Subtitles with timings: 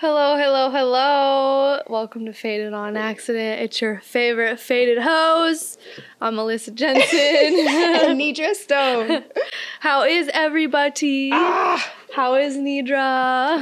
[0.00, 1.82] Hello, hello, hello.
[1.86, 3.60] Welcome to Faded on Accident.
[3.60, 5.78] It's your favorite faded host.
[6.22, 7.10] I'm Melissa Jensen.
[8.16, 9.24] Nidra Stone.
[9.80, 11.28] How is everybody?
[11.34, 12.96] Ah, How is Nidra?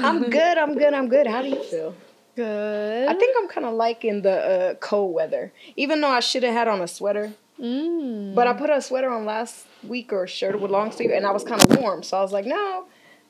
[0.04, 0.58] I'm good.
[0.58, 0.94] I'm good.
[0.94, 1.26] I'm good.
[1.26, 1.96] How do you feel?
[2.36, 3.08] good.
[3.08, 6.54] I think I'm kind of liking the uh, cold weather, even though I should have
[6.54, 7.32] had on a sweater.
[7.60, 8.36] Mm.
[8.36, 11.26] But I put a sweater on last week or a shirt with long sleeve, and
[11.26, 12.84] I was kind of warm, so I was like, no.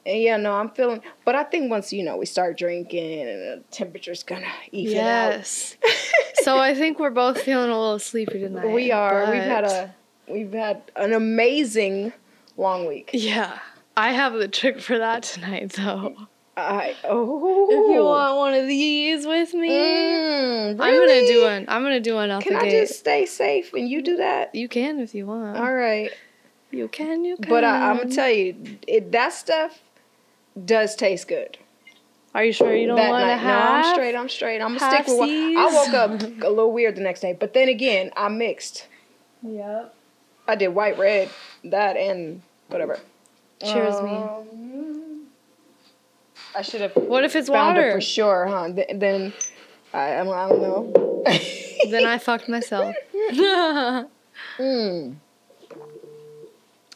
[0.09, 1.03] And yeah, no, I'm feeling.
[1.27, 5.77] But I think once you know we start drinking and the temperature's gonna even Yes.
[6.43, 8.71] so I think we're both feeling a little sleepy tonight.
[8.71, 9.31] We are.
[9.31, 9.95] We've had a
[10.27, 12.15] we've had an amazing
[12.57, 13.11] long week.
[13.13, 13.59] Yeah.
[13.99, 16.17] I have the trick for that tonight, though.
[16.57, 17.69] I oh.
[17.71, 21.65] If you want one of these with me, Mm, I'm gonna do one.
[21.69, 22.87] I'm gonna do one out Can the I gate.
[22.87, 24.55] just stay safe and you do that?
[24.55, 25.59] You can if you want.
[25.59, 26.11] All right.
[26.71, 27.25] You can.
[27.25, 27.49] You can.
[27.49, 29.81] But I, I'm gonna tell you, it, that stuff
[30.65, 31.59] does taste good.
[32.35, 33.43] Are you sure you don't want to have?
[33.43, 34.15] No, I'm straight.
[34.15, 34.61] I'm straight.
[34.61, 37.55] I'm gonna stick with what I woke up a little weird the next day, but
[37.55, 38.87] then again, I mixed.
[39.43, 39.95] Yep.
[40.47, 41.31] I did white, red,
[41.65, 42.99] that, and whatever.
[43.63, 44.11] Cheers me.
[44.11, 45.27] Um,
[46.55, 47.93] I should have What if it's found it water?
[47.95, 48.73] for sure, huh?
[48.73, 49.33] Th- then
[49.93, 51.23] I, I don't know.
[51.91, 52.95] then I fucked myself.
[54.59, 55.17] Mm.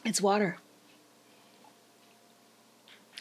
[0.05, 0.57] It's water.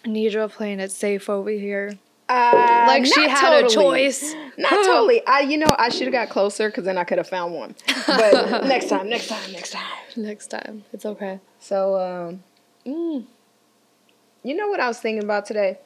[0.04, 1.92] Nidra playing it safe over here.
[2.28, 4.34] Uh, Like she had a choice.
[4.56, 5.24] Not totally.
[5.26, 7.74] I, you know, I should have got closer because then I could have found one.
[8.06, 9.82] But next time, next time, next time.
[10.16, 10.84] Next time.
[10.92, 11.40] It's okay.
[11.60, 12.42] So, um,
[12.84, 13.26] Mm.
[14.42, 15.78] you know what I was thinking about today?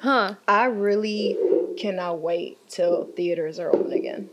[0.00, 0.34] Huh.
[0.46, 1.38] I really
[1.78, 4.28] cannot wait till theaters are open again.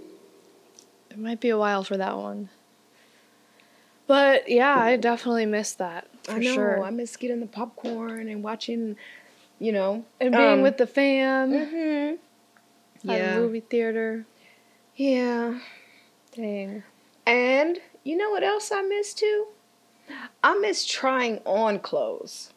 [1.09, 2.49] It might be a while for that one.
[4.07, 6.53] But yeah, I definitely missed that for I know.
[6.53, 6.83] sure.
[6.83, 8.97] I miss getting the popcorn and watching,
[9.59, 12.15] you know, and being um, with the fam Mm-hmm.
[13.09, 13.35] at Yeah.
[13.35, 14.25] a movie theater.
[14.95, 15.59] Yeah.
[16.35, 16.83] Dang.
[17.25, 19.47] And you know what else I miss too?
[20.43, 22.51] I miss trying on clothes.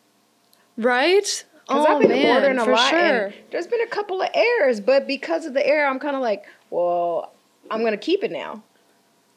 [0.77, 1.45] Right?
[1.69, 2.99] Because oh, I've been man, ordering a for lot, sure.
[3.27, 6.23] and there's been a couple of errors, but because of the error, I'm kind of
[6.23, 7.33] like, well,
[7.71, 8.63] I'm gonna keep it now.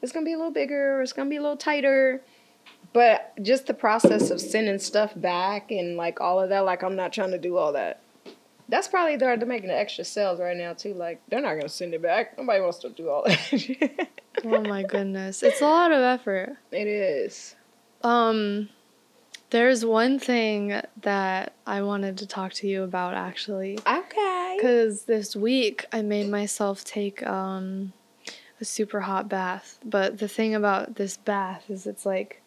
[0.02, 2.22] It's gonna be a little bigger, or it's gonna be a little tighter.
[2.92, 6.96] But just the process of sending stuff back and like all of that, like I'm
[6.96, 8.02] not trying to do all that.
[8.68, 10.94] That's probably they're they're making the extra sales right now too.
[10.94, 12.38] Like they're not gonna send it back.
[12.38, 14.08] Nobody wants to do all that.
[14.44, 15.44] oh my goodness.
[15.44, 16.58] It's a lot of effort.
[16.72, 17.56] it is.
[18.04, 18.70] Um,
[19.50, 23.80] there's one thing that I wanted to talk to you about actually.
[23.86, 24.56] Okay.
[24.58, 27.94] Because this week I made myself take um,
[28.62, 29.80] a super hot bath.
[29.86, 32.42] But the thing about this bath is it's like,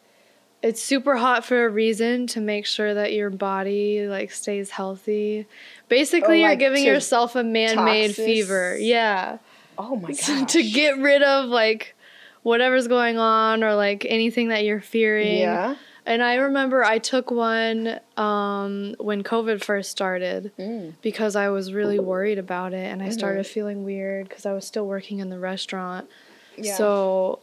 [0.63, 5.47] it's super hot for a reason to make sure that your body like stays healthy.
[5.89, 8.25] Basically, Oh, you're giving yourself a man-made toxis?
[8.25, 8.77] fever.
[8.79, 9.39] Yeah.
[9.77, 10.53] Oh my gosh.
[10.53, 11.97] to get rid of like
[12.45, 15.39] whatever's going on or like anything that you're fearing.
[15.39, 15.77] Yeah.
[16.05, 20.95] And I remember I took one um, when COVID first started Mm.
[21.01, 23.13] because I was really worried about it and I Mhm.
[23.13, 26.09] started feeling weird because I was still working in the restaurant.
[26.57, 26.75] Yeah.
[26.75, 27.39] So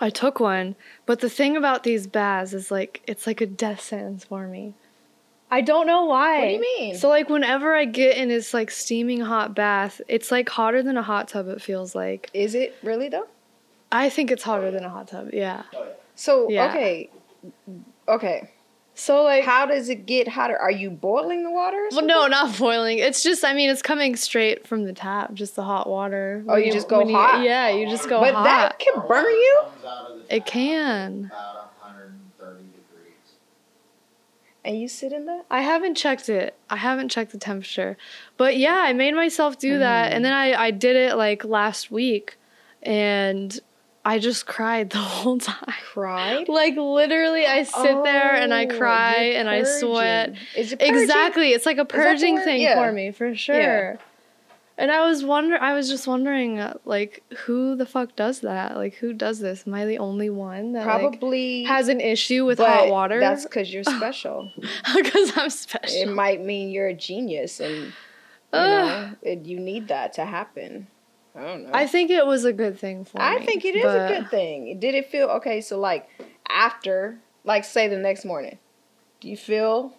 [0.00, 0.74] I took one.
[1.04, 4.72] But the thing about these baths is like it's like a death sentence for me.
[5.50, 6.38] I don't know why.
[6.38, 6.94] What do you mean?
[6.94, 10.96] So like whenever I get in this like steaming hot bath, it's like hotter than
[10.96, 12.30] a hot tub it feels like.
[12.32, 13.26] Is it really though?
[13.92, 15.30] I think it's hotter than a hot tub.
[15.34, 15.64] Yeah.
[16.14, 16.68] So Yeah.
[16.70, 17.10] okay,
[18.08, 18.50] okay.
[18.94, 20.58] So like How does it get hotter?
[20.58, 21.88] Are you boiling the water?
[21.92, 22.98] Well, no, not boiling.
[22.98, 26.44] It's just, I mean, it's coming straight from the tap, just the hot water.
[26.46, 27.42] Oh, When you just go hot?
[27.42, 28.44] yeah, you just go but hot.
[28.44, 29.62] that can burn you.
[29.64, 31.26] Comes out of the It can.
[31.32, 33.14] About 130 degrees.
[34.64, 35.46] And you sit in that?
[35.50, 36.54] I haven't checked it.
[36.68, 37.96] I haven't checked the temperature.
[38.36, 40.06] But yeah, I made myself do that.
[40.08, 40.16] Mm-hmm.
[40.16, 42.36] And then I, I did it like last week.
[42.82, 43.58] And
[44.04, 45.74] I just cried the whole time.
[45.92, 46.48] Cried.
[46.48, 50.34] Like literally, I sit there and I Oh, cry and I sweat.
[50.56, 50.94] Is it purging?
[50.96, 51.50] Exactly.
[51.50, 52.76] It's like a purging thing Yeah.
[52.82, 53.98] for me, for sure.
[54.78, 58.76] And I was wonder I was just wondering uh, like who the fuck does that?
[58.76, 59.64] Like who does this?
[59.66, 63.20] Am I the only one that like, Probably has an issue with hot water?
[63.20, 64.50] That's because you're special.
[64.94, 66.00] because I'm special.
[66.00, 67.92] it might mean you're a genius, and you
[68.52, 70.86] know it, you need that to happen.
[71.34, 71.70] I don't know.
[71.72, 73.42] I think it was a good thing for I me.
[73.42, 74.78] I think it is but a good thing.
[74.80, 75.60] Did it feel okay?
[75.60, 76.08] So like
[76.48, 78.58] after, like say the next morning,
[79.20, 79.94] do you feel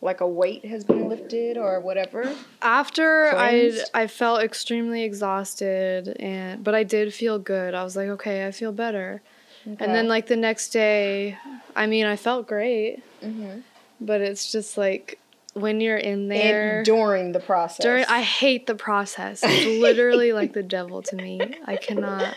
[0.00, 2.32] like a weight has been lifted or whatever?
[2.62, 7.74] After I I felt extremely exhausted and but I did feel good.
[7.74, 9.22] I was like, okay, I feel better.
[9.64, 11.36] And then like the next day,
[11.74, 13.60] I mean, I felt great, hmm
[13.98, 15.18] but it's just like
[15.56, 17.82] when you're in there and during the process.
[17.82, 19.40] during I hate the process.
[19.42, 21.40] It's literally like the devil to me.
[21.64, 22.36] I cannot.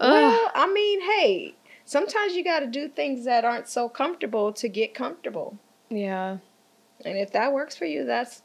[0.00, 0.12] Ugh.
[0.12, 1.54] well, I mean, hey,
[1.84, 5.58] sometimes you got to do things that aren't so comfortable to get comfortable.
[5.88, 6.38] yeah.
[7.04, 8.42] And if that works for you, that's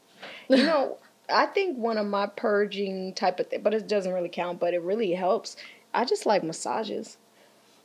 [0.48, 0.98] you know,
[1.32, 4.74] I think one of my purging type of thing, but it doesn't really count, but
[4.74, 5.56] it really helps.
[5.94, 7.16] I just like massages.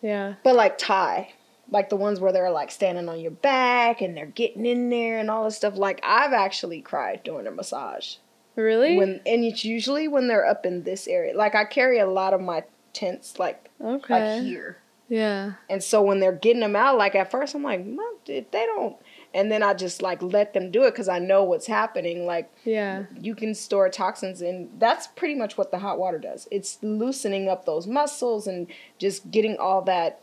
[0.01, 0.35] Yeah.
[0.43, 1.33] But like Thai,
[1.69, 5.19] like the ones where they're like standing on your back and they're getting in there
[5.19, 5.77] and all this stuff.
[5.77, 8.15] Like I've actually cried during a massage.
[8.55, 8.97] Really?
[8.97, 11.35] When and it's usually when they're up in this area.
[11.35, 12.63] Like I carry a lot of my
[12.93, 14.35] tents like okay.
[14.37, 14.77] like here.
[15.07, 15.53] Yeah.
[15.69, 18.65] And so when they're getting them out, like at first I'm like, "Mom, if they
[18.65, 18.97] don't
[19.35, 22.25] and then I just like let them do it because I know what's happening.
[22.25, 23.03] Like Yeah.
[23.19, 27.49] you can store toxins in that's pretty much what the hot water does it's loosening
[27.49, 28.67] up those muscles and
[28.97, 30.21] just getting all that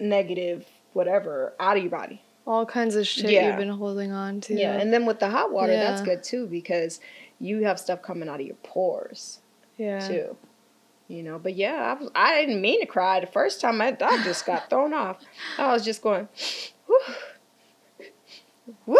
[0.00, 3.48] negative whatever out of your body All kinds of shit Yeah.
[3.48, 4.54] you've been holding on to.
[4.54, 7.00] yeah and then with the hot water that's good too because
[7.38, 9.40] you have stuff coming out of your pores
[9.76, 10.06] yeah.
[10.06, 10.36] too
[11.08, 13.96] you know but yeah I, was, I didn't mean to cry the first time I,
[14.00, 15.18] I just got thrown off
[15.58, 16.28] i was just going
[16.86, 17.00] whew,
[18.84, 18.98] whew.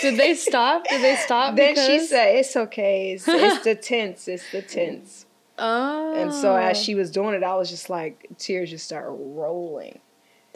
[0.00, 0.84] Did they stop?
[0.88, 1.56] Did they stop?
[1.56, 5.26] then she said it's okay it's, it's the tense it's the tense
[5.58, 6.14] Oh.
[6.16, 6.82] And so as oh.
[6.82, 10.00] she was doing it, I was just like, tears just started rolling.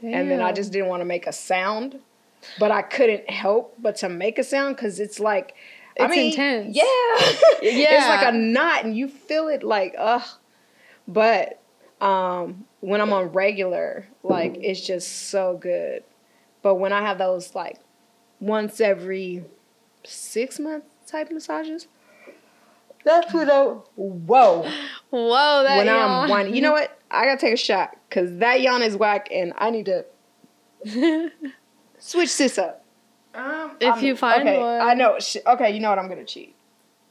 [0.02, 1.98] And then I just didn't want to make a sound,
[2.58, 5.54] but I couldn't help but to make a sound because it's like,
[5.98, 6.76] I It's mean, intense.
[6.76, 6.84] Yeah.
[7.62, 7.88] yeah.
[7.98, 10.22] It's like a knot and you feel it like, ugh.
[11.06, 11.60] But
[12.00, 16.02] um, when I'm on regular, like, it's just so good.
[16.62, 17.78] But when I have those like
[18.38, 19.44] once every
[20.04, 21.88] six month type massages,
[23.04, 23.62] that's when I,
[23.96, 24.68] whoa
[25.10, 26.24] Whoa, that when yawn.
[26.24, 26.54] I'm whining.
[26.54, 26.96] You know what?
[27.10, 30.04] I gotta take a shot because that yawn is whack, and I need to
[31.98, 32.84] switch this up.
[33.34, 34.80] Um, If you find okay, one.
[34.80, 35.18] I know.
[35.18, 35.98] Sh- okay, you know what?
[35.98, 36.54] I'm gonna cheat.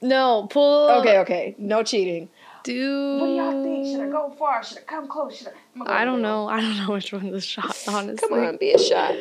[0.02, 0.90] no, pull.
[1.00, 2.30] Okay, okay, no cheating.
[2.64, 3.22] Dude.
[3.22, 3.86] What do y'all think?
[3.88, 4.64] Should I go far?
[4.64, 5.38] Should I come close?
[5.38, 5.52] Should I?
[5.76, 6.48] I'm go I don't know.
[6.50, 8.28] I don't know which one to shot, honestly.
[8.30, 9.16] Come on, be a shot.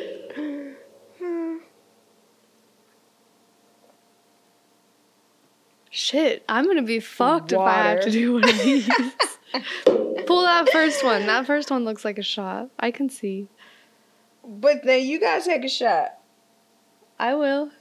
[5.89, 8.87] Shit, I'm gonna be fucked if I have to do one of these.
[9.85, 11.25] Pull that first one.
[11.25, 12.69] That first one looks like a shot.
[12.79, 13.47] I can see.
[14.45, 16.19] But then you gotta take a shot.
[17.17, 17.71] I will.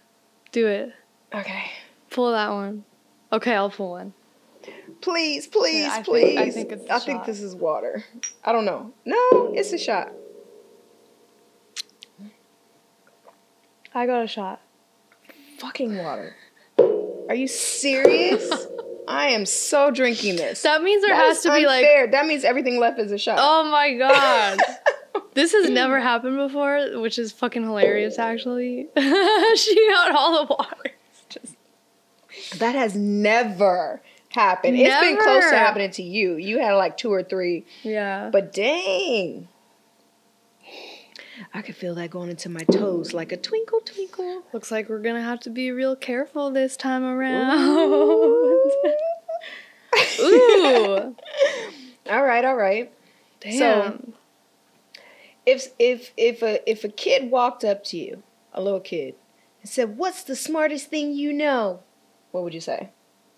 [0.52, 0.92] Do it.
[1.34, 1.70] Okay.
[2.10, 2.84] Pull that one.
[3.32, 4.14] Okay, I'll pull one.
[5.02, 6.38] Please, please, I think- please.
[6.38, 8.04] I think it's a I think this is water.
[8.44, 8.92] I don't know.
[9.04, 10.12] No, it's a shot.
[13.94, 14.60] I got a shot.
[15.58, 16.34] Fucking water.
[17.28, 18.50] Are you serious?
[19.08, 20.62] I am so drinking this.
[20.62, 21.82] That means there That has to be like.
[21.84, 22.06] unfair.
[22.08, 23.38] That means everything left is a shot.
[23.40, 24.58] Oh my god.
[25.34, 28.88] This has never happened before, which is fucking hilarious actually.
[28.96, 30.90] she got all the water.
[31.28, 34.76] Just That has never happened.
[34.76, 36.34] It's been close to happening to you.
[36.36, 38.30] You had like two or three, yeah.
[38.32, 39.46] but dang.
[41.54, 44.42] I could feel that going into my toes like a twinkle, twinkle.
[44.52, 47.58] Looks like we're gonna have to be real careful this time around.
[50.20, 51.16] Ooh.
[52.10, 52.92] all right, all right.
[53.40, 54.14] Damn.
[55.46, 59.14] If if if a if a kid walked up to you, a little kid,
[59.62, 61.80] and said, "What's the smartest thing you know?"
[62.32, 62.90] What would you say?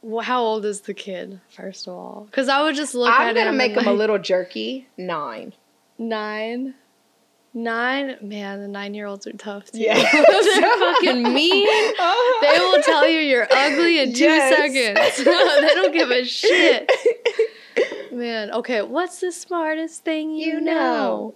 [0.02, 2.26] well, how old is the kid, first of all?
[2.30, 3.22] Because I would just look at it.
[3.22, 4.88] I'm at gonna him make him a little jerky.
[4.96, 5.52] Nine.
[5.98, 6.74] nine.
[7.52, 9.80] Nine, man, the nine year olds are tough too.
[9.80, 9.94] Yeah.
[10.12, 11.66] They're fucking mean.
[12.40, 14.56] They will tell you you're ugly in two Yes.
[14.56, 15.16] seconds.
[15.24, 16.90] they don't give a shit.
[18.12, 20.72] Man, okay, what's the smartest thing you, You know?
[20.74, 21.34] know.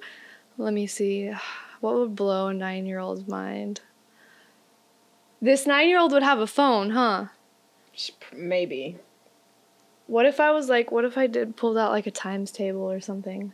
[0.58, 1.32] Let me see.
[1.80, 3.82] What would blow a nine year old's mind?
[5.42, 7.26] This nine year old would have a phone, huh?
[8.34, 8.96] Maybe.
[10.06, 12.90] What if I was like, what if I did pulled out like a times table
[12.90, 13.52] or something?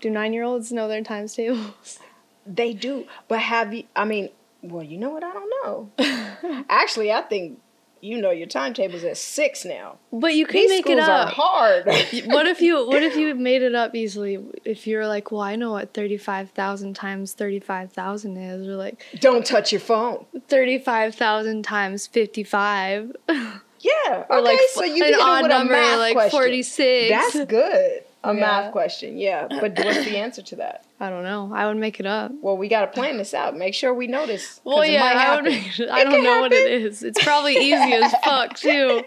[0.00, 1.98] Do nine year olds know their times tables?
[2.46, 3.84] They do, but have you?
[3.94, 4.30] I mean,
[4.62, 5.22] well, you know what?
[5.22, 6.64] I don't know.
[6.70, 7.60] Actually, I think
[8.00, 9.98] you know your timetables at six now.
[10.10, 11.34] But you can These make it are up.
[11.34, 11.84] hard.
[11.86, 14.38] what if you what if you made it up easily?
[14.64, 18.66] If you're like, well, I know what thirty five thousand times thirty five thousand is,
[18.66, 20.24] or like don't touch your phone.
[20.48, 24.24] thirty five thousand times fifty five, Yeah.
[24.30, 27.10] or okay, like so you an odd number, like forty six.
[27.10, 28.02] That's good.
[28.22, 28.40] A Yeah.
[28.40, 29.46] math question, yeah.
[29.48, 30.84] But what's the answer to that?
[31.00, 31.50] I don't know.
[31.54, 32.30] I would make it up.
[32.42, 33.56] Well, we got to plan this out.
[33.56, 34.46] Make sure we know this.
[34.56, 35.50] 'cause Well, it yeah, I would.
[35.50, 35.88] happen.
[35.90, 36.86] I don't know what it happen.
[36.86, 37.02] is.
[37.02, 39.02] It's probably easy as fuck too.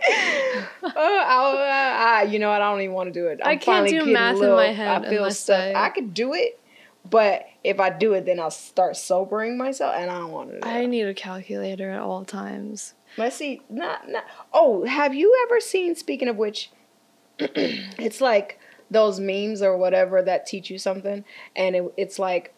[0.84, 2.62] Oh, I'll, uh, you know what?
[2.62, 3.40] I don't even want to do it.
[3.44, 5.76] I'm I can't do math a in my head I feel stuff.
[5.76, 6.60] I- I could do it,
[7.08, 10.60] But if I do it, then I'll start sobering myself, and I don't want to.
[10.62, 12.94] Do I need a calculator at all times.
[13.18, 13.62] Let's see.
[13.70, 14.24] Not, not.
[14.54, 15.94] Oh, have you ever seen?
[15.96, 16.72] Speaking of which,
[17.40, 18.58] it's like
[18.94, 22.54] those memes or whatever that teach you something, and it, it's like,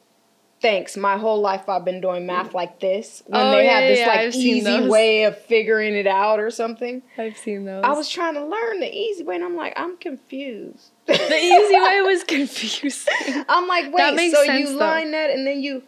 [0.62, 0.96] thanks.
[0.98, 3.22] My whole life I've been doing math like this.
[3.28, 6.40] When Oh, they yeah, have this yeah, like I've easy way of figuring it out
[6.40, 7.02] or something.
[7.18, 7.84] I've seen those.
[7.84, 10.92] I was trying to learn the easy way, and I'm like, I'm confused.
[11.08, 13.14] the easy way was confusing.
[13.50, 14.86] I'm like, wait, That makes so sense, you though.
[14.86, 15.84] line that and then you,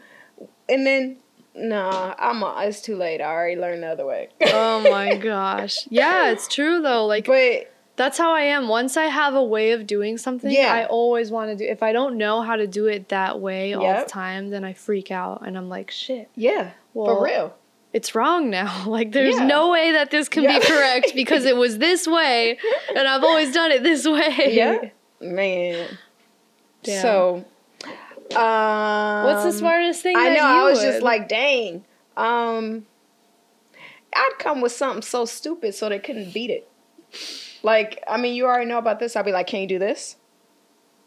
[0.70, 1.18] and then,
[1.56, 2.44] nah, I'm.
[2.44, 3.22] A, it's too late.
[3.22, 4.30] I already learned the other way.
[4.48, 5.88] oh my gosh.
[5.90, 7.06] Yeah, it's true though.
[7.08, 8.68] Like but that's how I am.
[8.70, 10.74] Once I have a way of doing something, Yeah.
[10.74, 11.70] I always want to do.
[11.70, 14.72] If I don't know how to do it that way all the time, then I
[14.74, 16.30] freak out and I'm like, shit.
[16.36, 17.56] yeah, Well, for real.
[17.94, 18.84] It's wrong now.
[18.88, 19.46] Like there's Yeah.
[19.48, 20.60] no way that this can Yeah.
[20.60, 22.58] be correct because it was this way
[22.96, 24.36] and I've always done it this way.
[24.54, 24.90] Yeah,
[25.20, 25.98] man.
[26.84, 27.02] Damn.
[27.02, 27.46] So,
[28.36, 30.54] um, What's the smartest thing I that know.
[30.56, 30.86] you I was would?
[30.86, 31.84] just like, dang.
[32.16, 32.86] Um,
[34.16, 36.70] I'd come with something so stupid so they couldn't beat it.
[37.64, 39.16] Like, I mean, you already know about this.
[39.16, 40.16] I'd be like, can you do this?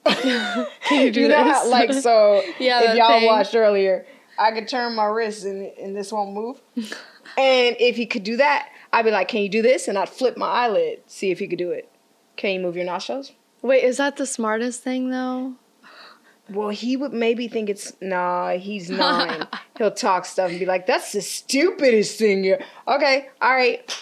[0.07, 1.57] Can you do you know this?
[1.59, 3.26] how, like so Yeah, if y'all thing.
[3.26, 4.07] watched earlier
[4.38, 8.38] i could turn my wrist and, and this won't move and if he could do
[8.38, 11.38] that i'd be like can you do this and i'd flip my eyelid see if
[11.38, 11.87] he could do it
[12.37, 15.52] can you move your nostrils Wait, is that the smartest thing though?
[16.49, 20.87] well he would maybe think it's nah he's nine he'll talk stuff and be like
[20.87, 22.57] that's the stupidest thing you
[22.88, 23.95] okay all right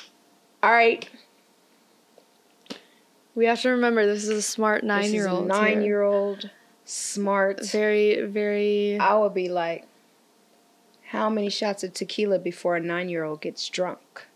[0.62, 1.08] all right
[3.38, 5.46] We have to remember this is a smart This nine year old.
[5.46, 6.50] nine-year-old
[6.84, 8.98] smart Very, very.
[8.98, 9.86] i would be like
[11.10, 14.26] how many shots of tequila before a nine-year-old gets drunk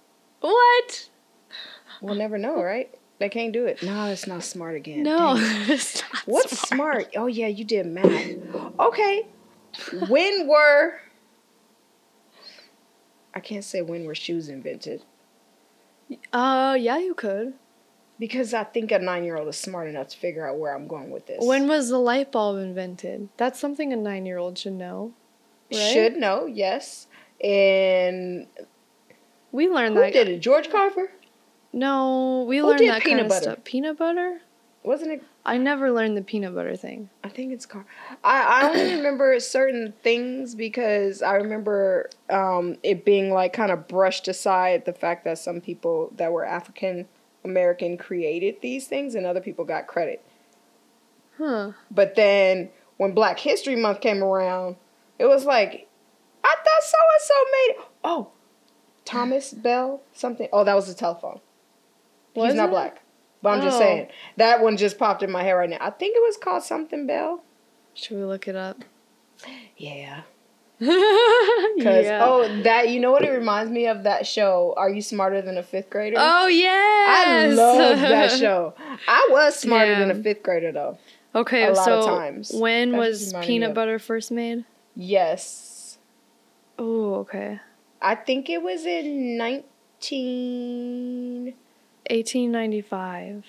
[0.40, 1.08] What?
[2.00, 2.94] We'll never know, right?
[3.18, 3.82] They can't do it.
[3.82, 5.02] No, it's not smart again.
[5.02, 5.34] No.
[5.68, 7.08] It's not What's smart?
[7.16, 8.36] Oh yeah, you did math.
[8.78, 9.26] Okay.
[10.08, 11.00] When were
[13.34, 15.02] I can't say when were shoes invented
[16.32, 17.54] Uh, yeah, you could.
[18.22, 21.26] Because I think a nine-year-old is smart enough to figure out where I'm going with
[21.26, 21.44] this.
[21.44, 23.28] When was the light bulb invented?
[23.36, 25.12] That's something a nine year old should know.
[25.72, 25.92] right?
[25.92, 27.08] should know, yes.
[27.42, 28.46] And
[29.50, 30.12] We learned who that.
[30.12, 30.38] did it?
[30.38, 31.10] George Carver?
[31.72, 33.42] No, we Who learned that peanut kind of butter?
[33.42, 33.64] stuff.
[33.64, 34.38] Peanut butter?
[34.84, 35.24] Wasn't it?
[35.44, 37.10] I never learned the peanut butter thing.
[37.24, 37.84] I think it's Car.
[38.22, 43.88] I, I only remember certain things because I remember um, it being like kind of
[43.88, 47.08] brushed aside the fact that some people that were African
[47.44, 50.24] American created these things and other people got credit.
[51.38, 51.72] Huh.
[51.90, 54.76] But then when Black History Month came around,
[55.18, 55.88] it was like,
[56.44, 57.88] I thought so and so made it.
[58.04, 58.28] Oh,
[59.04, 60.48] Thomas Bell something.
[60.52, 61.40] Oh, that was the telephone.
[62.34, 62.72] Was He's not it?
[62.72, 63.02] black.
[63.42, 63.80] But I'm just Oh.
[63.80, 65.78] saying that one just popped in my head right now.
[65.80, 67.42] I think it was called something Bell.
[67.94, 68.84] Should we look it up?
[69.76, 70.22] Yeah.
[71.82, 72.20] Cause yeah.
[72.22, 74.74] oh that you know what it reminds me of that show.
[74.76, 76.16] Are you smarter than a fifth grader?
[76.18, 78.74] Oh yeah, I love that show.
[79.06, 80.98] I was smarter than a fifth grader though.
[81.34, 82.50] Okay, A lot so of times.
[82.52, 84.64] when That was peanut butter first made?
[84.94, 85.98] Yes,
[86.78, 87.60] Oh, okay.
[88.00, 91.54] I think it was in nineteen.
[92.10, 93.44] 1895.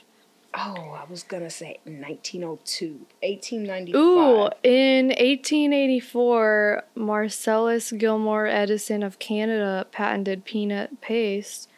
[0.56, 3.96] Oh, I was gonna say 1902, 1895.
[3.96, 11.70] Ooh, in 1884, Marcellus Gilmore Edison of Canada patented peanut paste,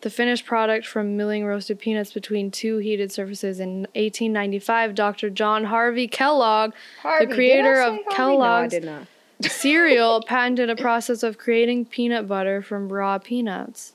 [0.00, 3.60] the finished product from milling roasted peanuts between two heated surfaces.
[3.60, 5.28] In 1895, Dr.
[5.28, 6.72] John Harvey Kellogg,
[7.02, 8.04] Harvey, I creator of Harvey?
[8.08, 9.06] No, Kellogg's not.
[9.50, 13.92] cereal, patented a process of creating peanut butter from raw peanuts.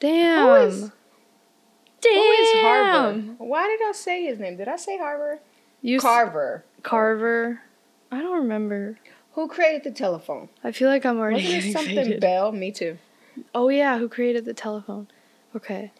[0.00, 0.92] Damn.
[2.12, 2.54] Who is- Damn.
[2.54, 3.24] Who is Harvard?
[3.38, 4.56] Why did I say his name?
[4.56, 5.38] Did I say Harvard?
[5.82, 6.64] You s- Carver.
[6.82, 7.60] Carver.
[8.10, 8.98] I don't remember.
[9.32, 10.48] Who created the telephone?
[10.62, 12.20] I feel like I'm already Wasn't it something faded.
[12.20, 12.52] Bell?
[12.52, 12.98] Me too.
[13.54, 15.08] Oh yeah, who created the telephone?
[15.56, 15.92] Okay.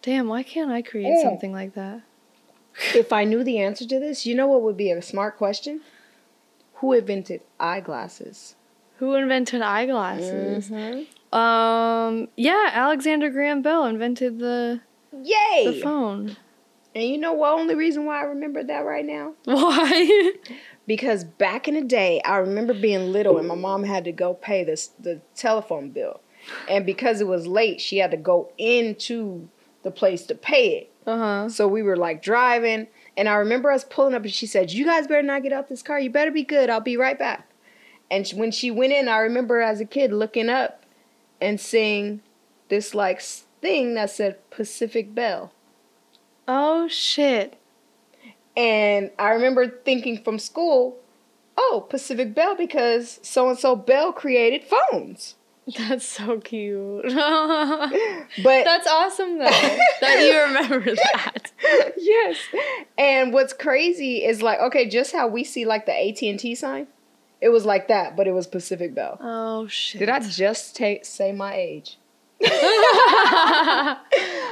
[0.00, 1.22] Damn, why can't I create Mm.
[1.22, 2.00] something like that?
[2.94, 5.82] If I knew the answer to this, you know what would be a smart question?
[6.76, 8.56] Who invented eyeglasses?
[8.96, 10.70] Who invented eyeglasses?
[10.70, 11.06] Mhm.
[11.36, 14.80] Um, yeah, Alexander Graham Bell invented the
[15.12, 15.64] Yay!
[15.66, 16.36] the phone.
[16.94, 17.58] And you know what?
[17.58, 20.32] Only reason why I remember that right now Why?
[20.86, 24.34] because back in the day, I remember being little and my mom had to go
[24.34, 26.20] pay this the telephone bill,
[26.68, 29.48] and because it was late, she had to go into
[29.82, 30.92] the place to pay it.
[31.06, 31.48] uh huh.
[31.48, 34.84] So we were like driving, and I remember us pulling up, and she said, "You
[34.84, 35.98] guys better not get out this car.
[35.98, 36.68] You better be good.
[36.70, 37.48] I'll be right back."
[38.10, 40.84] And when she went in, I remember as a kid looking up
[41.40, 42.20] and seeing
[42.68, 43.22] this like
[43.62, 45.52] thing that said Pacific Bell,
[46.46, 47.56] Oh shit.
[48.56, 50.98] And I remember thinking from school,
[51.56, 55.36] oh, Pacific Bell because so and so Bell created phones.
[55.78, 57.04] That's so cute.
[58.42, 59.44] But That's awesome though
[60.00, 61.52] that you remember that.
[61.96, 62.36] yes.
[62.98, 66.88] And what's crazy is like, okay, just how we see like the AT&T sign,
[67.40, 69.18] it was like that, but it was Pacific Bell.
[69.20, 70.00] Oh shit.
[70.00, 71.98] Did I just ta- say my age?
[72.50, 73.96] I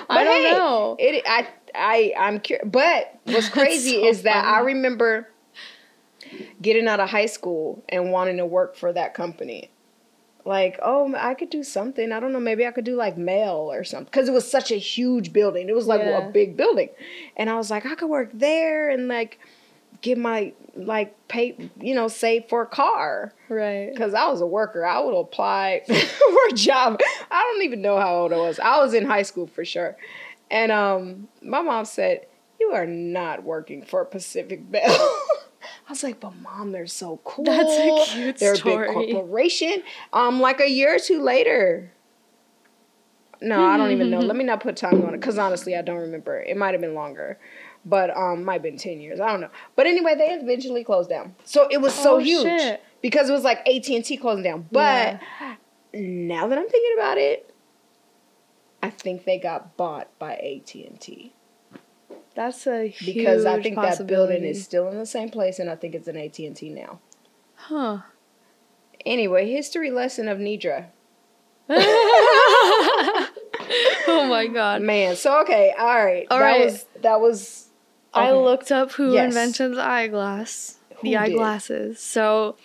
[0.09, 0.97] But don't hey, know.
[0.99, 2.69] It I I I'm curious.
[2.71, 5.29] But what's crazy so is that I remember
[6.61, 9.71] getting out of high school and wanting to work for that company.
[10.45, 12.13] Like, oh, I could do something.
[12.13, 12.41] I don't know.
[12.41, 15.69] Maybe I could do like mail or something because it was such a huge building.
[15.69, 16.29] It was like Yeah.
[16.29, 16.89] a big building,
[17.37, 19.39] and I was like, I could work there and like
[20.01, 23.33] get my like pay, you know, save for a car.
[23.49, 23.91] Right.
[23.93, 27.01] Because I was a worker, I would apply for a job.
[27.31, 28.59] I don't even know how old I was.
[28.59, 29.97] I was in high school for sure.
[30.51, 32.27] And um, my mom said,
[32.59, 34.83] You are not working for Pacific Bell.
[35.89, 37.45] I was like, but mom, they're so cool.
[37.45, 38.89] That's a cute They're story.
[38.89, 39.83] a big corporation.
[40.13, 41.93] Um, like a year or two later.
[43.43, 44.21] No, I don't even know.
[44.21, 46.41] Let me not put time on it because honestly, I don't remember.
[46.41, 47.39] It might have been longer,
[47.85, 49.21] but um, might have been ten years.
[49.21, 49.51] I don't know.
[49.77, 51.35] But anyway, they eventually closed down.
[51.45, 52.83] So it was so Oh, huge shit.
[53.03, 54.67] because it was like AT and T closing down.
[54.71, 55.21] But
[55.95, 57.53] now that I'm thinking about it,
[58.83, 61.33] I think they got bought by AT and T
[62.35, 65.69] That's a huge because I think that building is still in the same place, and
[65.71, 66.99] I think it's an AT and T now.
[67.57, 67.99] Huh.
[69.07, 70.87] Anyway, history lesson of Nidra.
[71.73, 73.29] oh
[74.29, 74.83] my god.
[74.83, 76.65] Man, so okay, all right, All that right.
[76.65, 77.67] was that was.
[78.15, 79.29] I looked up who Yes.
[79.29, 80.77] invented the eyeglass.
[80.97, 81.17] Who the did?
[81.19, 82.01] eyeglasses.
[82.01, 82.57] So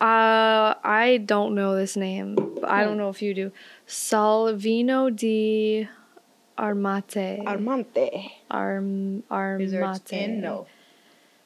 [0.00, 2.34] uh I don't know this name.
[2.60, 2.88] But I Hmm.
[2.88, 3.52] don't know if you do.
[3.86, 5.88] Salvino di
[6.58, 7.44] Armate.
[7.44, 8.30] Armante.
[8.50, 10.12] Arm Armate.
[10.12, 10.40] N?
[10.40, 10.66] No.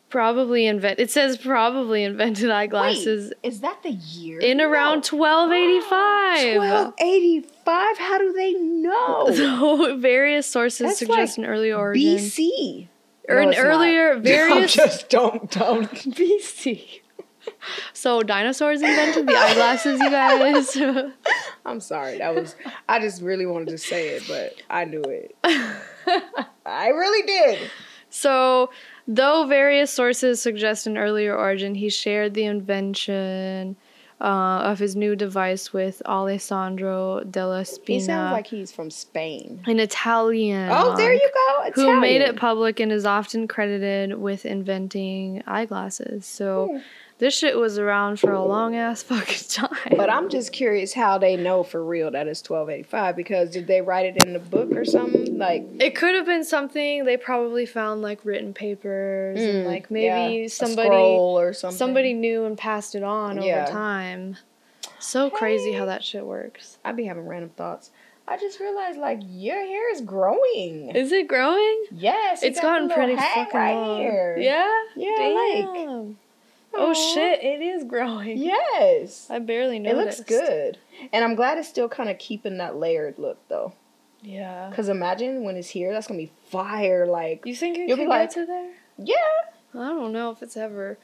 [0.08, 1.00] Probably invent.
[1.00, 4.38] It says probably invented eyeglasses Wait, is that the year?
[4.40, 6.54] in around 1285.
[6.56, 7.98] twelve eighty five.
[7.98, 9.26] How do they know?
[9.34, 12.16] So various sources That's suggest like an early origin.
[12.18, 12.88] BC.
[13.28, 15.90] Or an earlier Don't various just don't don't.
[16.16, 17.00] be BC.
[17.92, 20.76] So dinosaurs invented the eyeglasses, you guys.
[21.66, 22.18] I'm sorry.
[22.18, 22.56] That was.
[22.88, 25.36] I just really wanted to say it, but I knew it.
[26.64, 27.70] I really did.
[28.10, 28.70] so,
[29.06, 33.76] though various sources suggest an earlier origin, he shared the invention
[34.20, 34.24] uh,
[34.64, 39.62] of his new device with Alessandro della Spina, He sounds like he's from Spain.
[39.66, 40.70] an Italian.
[40.72, 41.70] Oh, there you go.
[41.74, 46.24] Who made it public and is often credited with inventing eyeglasses.
[46.26, 46.78] So, Hmm.
[47.18, 49.94] This shit was around for a long ass fucking time.
[49.96, 53.80] But I'm just curious how they know for real that it's 1285 because did they
[53.80, 55.38] write it in the book or something?
[55.38, 59.90] Like It could have been something they probably found like written papers and mm, like
[59.90, 61.76] maybe yeah, somebody or something.
[61.78, 63.62] somebody knew and passed it on Yeah.
[63.62, 64.36] over time.
[64.98, 66.78] So crazy how that shit works.
[66.84, 67.90] I'd be having random thoughts.
[68.28, 70.90] I just realized like your hair is growing.
[70.96, 71.84] Is it growing?
[71.92, 74.00] yes, it's It's got gotten pretty fucking right long.
[74.00, 74.36] here.
[74.38, 74.68] Yeah?
[74.96, 76.18] Yeah, like- Damn.
[76.78, 78.38] Oh shit, it is growing.
[78.38, 79.26] Yes.
[79.30, 79.96] I barely noticed.
[79.96, 80.78] It looks good.
[81.12, 83.72] And I'm glad it's still kind of keeping that layered look though.
[84.22, 84.72] Yeah.
[84.74, 87.06] Cause imagine when it's here, that's gonna be fire.
[87.06, 88.70] Like, You think it You'll be could like- to there?
[88.98, 89.14] yeah,
[89.74, 90.98] I don't know if it's ever.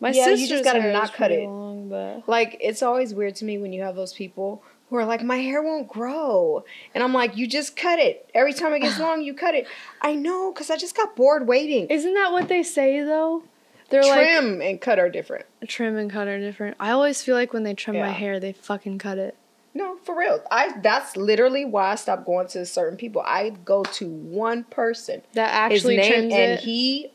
[0.00, 1.44] My Yeah, you just gotta hair not cut it.
[1.48, 5.04] long, but like it's always weird to me when you have those people who are
[5.06, 8.28] like, my hair won't grow, and I'm like, you just cut it.
[8.34, 9.66] Every time it gets long, you cut it.
[10.02, 11.86] I know, cause I just got bored waiting.
[11.86, 13.44] isn't that what they say though?
[13.92, 15.44] They're like Trim and cut are different.
[15.68, 16.76] trim and cut are different.
[16.80, 19.36] I always feel like when they trim my hair, they fucking cut it.
[19.74, 20.42] No, for real.
[20.50, 23.22] I that's literally why I stopped going to certain people.
[23.24, 25.22] I go to one person.
[25.34, 26.60] That actually name trims and it.
[26.60, 27.12] he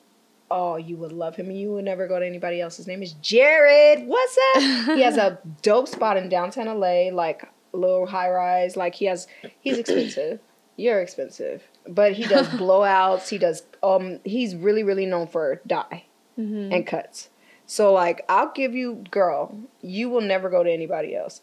[0.50, 2.78] oh, you would love him and you would never go to anybody else.
[2.78, 4.08] His name is Jared.
[4.08, 4.62] What's up?
[4.96, 8.76] he has a dope spot in downtown LA, like a little high rise.
[8.76, 9.28] Like he has
[9.60, 10.40] he's expensive.
[10.78, 11.64] You're expensive.
[11.88, 13.30] But he does blowouts.
[13.30, 16.07] He does um he's really, really known for dye
[16.38, 16.74] Mhm.
[16.74, 17.30] and cuts.
[17.66, 21.42] So like I'll give you girl, you will never go to anybody else.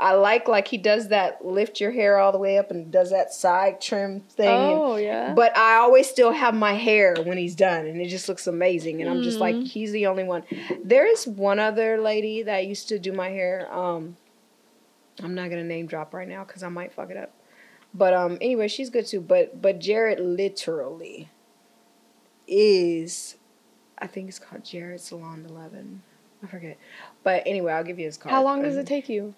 [0.00, 3.10] I like like he does that lift your hair all the way up and does
[3.10, 4.48] that side trim thing.
[4.48, 5.32] and- Oh yeah.
[5.34, 9.00] but I always still have my hair when he's done, and it just looks amazing.
[9.00, 9.64] And I'm just like, Mm-hmm.
[9.66, 10.42] he's the only one.
[10.82, 13.72] There is one other lady that used to do my hair.
[13.72, 14.16] Um,
[15.22, 17.30] I'm not gonna name drop right now because I might fuck it up.
[17.94, 19.20] But um, anyway, she's good too.
[19.20, 21.28] But but Jared literally
[22.48, 23.36] is,
[24.02, 26.02] I think it's called Jared Salon Eleven.
[26.42, 26.76] I forget.
[27.22, 28.32] But anyway, I'll give you his card.
[28.34, 29.34] How long does Um, it take you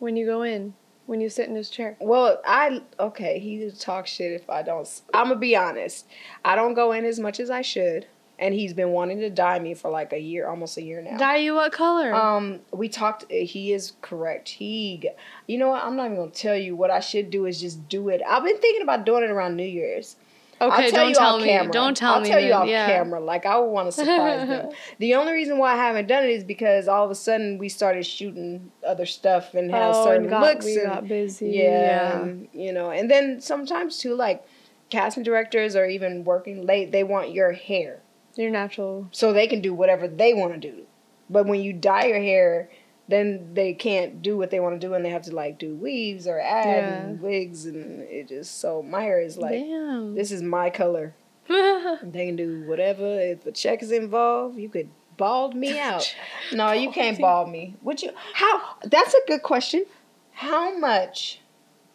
[0.00, 0.74] when you go in?
[1.06, 1.96] When you sit in his chair?
[2.00, 3.38] Well, I okay.
[3.38, 4.86] He talks shit if I don't.
[5.14, 6.06] I'm gonna be honest.
[6.44, 8.06] I don't go in as much as I should,
[8.38, 11.16] and he's been wanting to dye me for like a year, almost a year now.
[11.16, 12.12] Dye you what color?
[12.14, 13.30] Um, we talked.
[13.30, 14.48] He is correct.
[14.48, 15.08] He,
[15.46, 15.84] you know what?
[15.84, 17.46] I'm not even gonna tell you what I should do.
[17.46, 18.20] Is just do it.
[18.28, 20.16] I've been thinking about doing it around New Year's.
[20.60, 21.48] Okay, I'll tell don't tell off me.
[21.48, 21.72] camera.
[21.72, 22.26] Don't tell me.
[22.26, 22.86] I'll tell you off yeah.
[22.86, 23.20] camera.
[23.20, 24.70] Like I want to surprise them.
[24.98, 27.68] The only reason why I haven't done it is because all of a sudden we
[27.68, 30.64] started shooting other stuff and has Oh, certain and got, looks.
[30.66, 31.50] we and, got busy.
[31.50, 34.44] yeah, and, you know, and then sometimes too, like
[34.90, 38.00] casting directors or even working late, they want your hair
[38.36, 39.08] You're natural.
[39.12, 40.82] so they can do whatever they want to do.
[41.30, 42.68] But when you dye your hair,
[43.10, 45.74] then they can't do what they want to do, and they have to like do
[45.74, 50.14] weaves or add and wigs, and it just so my hair is like Damn.
[50.14, 51.14] this is my color.
[52.02, 53.20] They can do whatever.
[53.20, 56.14] If a check is involved, you could bald me out.
[56.52, 57.74] No, you can't bald me.
[57.82, 58.12] Would you?
[58.34, 58.76] How?
[58.84, 59.84] That's a good question.
[60.32, 61.40] How much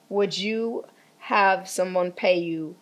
[0.09, 0.85] would you
[1.19, 2.75] have someone pay you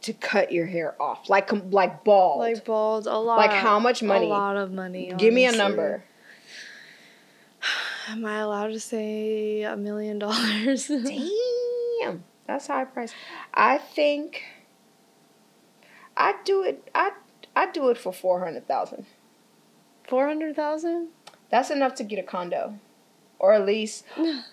[0.00, 2.40] to cut your hair off, like like bald?
[2.40, 3.36] like bald, a lot.
[3.36, 4.26] Like how much money?
[4.26, 5.12] A lot of money.
[5.16, 6.04] Give me a number.
[8.08, 10.86] Am I allowed to say a million dollars?
[12.02, 13.12] Damn, that's high price.
[13.54, 14.42] I think
[16.16, 16.88] I'd do it.
[16.94, 17.12] I
[17.54, 19.06] I'd do it for four hundred thousand.
[20.08, 21.08] Four hundred thousand?
[21.50, 22.78] That's enough to get a condo,
[23.38, 24.44] or at least, Yeah.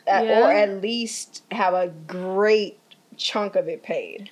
[0.41, 2.77] or at least have a great
[3.17, 4.31] chunk of it paid.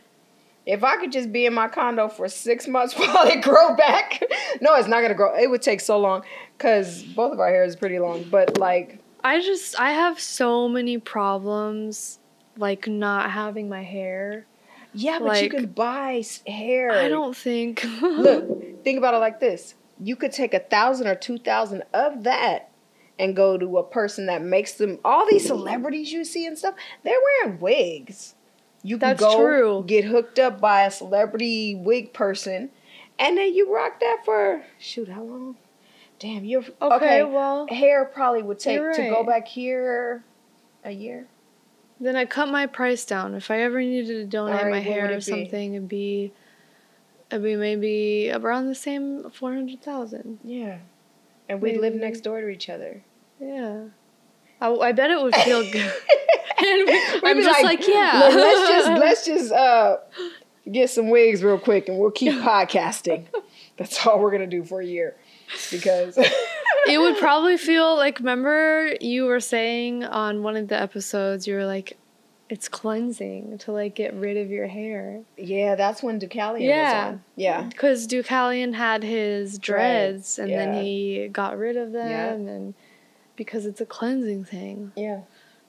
[0.66, 4.22] If I could just be in my condo for six months while it grow back,
[4.62, 5.34] no, it's not gonna grow.
[5.36, 6.24] It would take so long
[6.58, 8.24] because both of our hair is pretty long.
[8.30, 12.18] But like, I just I have so many problems
[12.56, 14.46] like not having my hair.
[14.94, 16.92] yeah, but you can buy hair.
[16.92, 21.16] I don't think Look, think about it like this: you could take a thousand or
[21.16, 22.72] two thousand of that
[23.20, 24.98] and go to a person that makes them.
[25.04, 28.34] All these celebrities you see and stuff, they're wearing wigs.
[28.82, 29.84] You can That's go true.
[29.86, 32.70] get hooked up by a celebrity wig person,
[33.20, 35.58] and then you rock that for shoot how long?
[36.20, 37.24] Damn, you're Okay, okay.
[37.24, 40.24] well hair probably would take You're to go back here
[40.84, 41.28] a year.
[42.00, 43.36] then I cut my price down.
[43.36, 45.22] If I ever needed to donate Alright, my hair or be?
[45.22, 46.32] something, it'd be
[47.30, 50.40] it'd be maybe around the same four hundred thousand.
[50.44, 50.80] Yeah,
[51.48, 53.04] and we live next door to each other.
[53.40, 53.86] Yeah.
[54.60, 55.94] I, I bet it would feel good.
[56.58, 58.24] and we- I'm just like, yeah.
[58.28, 59.98] Look, let's just let's just uh
[60.72, 63.26] get some wigs real quick and we'll keep podcasting.
[63.78, 65.16] That's all we're gonna do for a year.
[65.72, 66.18] Because
[66.88, 71.56] it would probably feel like remember you were saying on one of the episodes you
[71.56, 71.98] were like
[72.50, 77.06] it's cleansing to like get rid of your hair Yeah, that's when Deucalion Yeah.
[77.08, 77.24] was on.
[77.36, 77.62] Yeah.
[77.64, 80.58] because Deucalion had his dreads Dreads, and yeah.
[80.72, 82.34] then he got rid of them Yeah.
[82.54, 82.74] and
[83.36, 85.22] because it's a cleansing thing Yeah.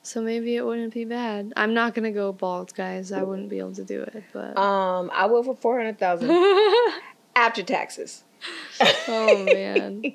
[0.02, 3.58] so maybe it wouldn't be bad i'm not gonna go bald guys i wouldn't be
[3.58, 6.30] able to do it but Um, I will for four hundred thousand
[7.36, 8.22] after taxes.
[9.08, 10.14] oh man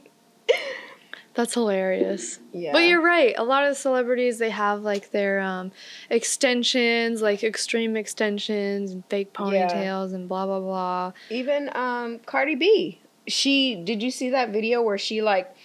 [1.33, 2.71] that's hilarious Yeah.
[2.73, 3.33] But you're right.
[3.37, 5.71] A lot of celebrities they have like their um,
[6.11, 9.67] extensions, like extreme extensions and fake Yeah.
[9.67, 11.13] ponytails and blah blah blah.
[11.29, 12.99] Even um Cardi B.
[13.27, 15.55] She did you see that video where she like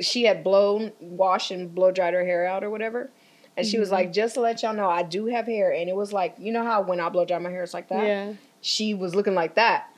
[0.00, 3.10] she had blown washed and blow dried her hair out or whatever?
[3.56, 3.94] And she was Mm-hmm.
[3.96, 5.72] like, just to let y'all know, I do have hair.
[5.72, 7.88] And it was like, you know how when I blow dry my hair, it's like
[7.88, 8.06] that?
[8.06, 8.32] Yeah.
[8.62, 9.88] She was looking like that.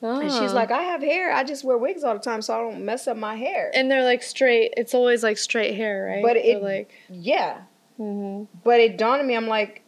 [0.00, 0.54] And she's Oh.
[0.54, 1.32] like, I have hair.
[1.32, 3.70] I just wear wigs all the time so I don't mess up my hair.
[3.74, 4.74] and they're like straight.
[4.76, 6.22] It's always like straight hair, right?
[6.22, 7.62] But it- like, yeah.
[7.96, 9.82] hmm But it dawned on me, I'm like,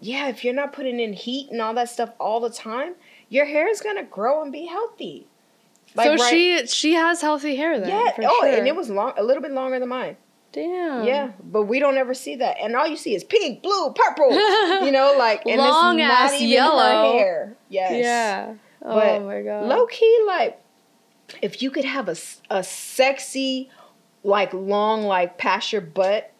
[0.00, 2.94] yeah, if you're not putting in heat and all that stuff all the time,
[3.28, 5.26] your hair is gonna grow and be healthy.
[5.96, 7.88] so right- she she has healthy hair then.
[7.88, 8.12] yeah.
[8.28, 8.48] Oh, sure.
[8.48, 10.16] and it was long, a little bit longer than mine.
[10.52, 11.04] damn.
[11.04, 14.30] Yeah, but we don't ever see that, and all you see is pink, blue, purple.
[14.86, 17.12] you know, like and Long it's not ass even yellow.
[17.18, 17.56] Hair.
[17.68, 17.92] Yes.
[18.04, 18.54] Yeah.
[18.82, 19.66] Oh But my god.
[19.66, 20.60] Low key, like,
[21.42, 22.16] if you could have a,
[22.50, 23.70] a sexy,
[24.22, 26.32] like, long, like, past your butt,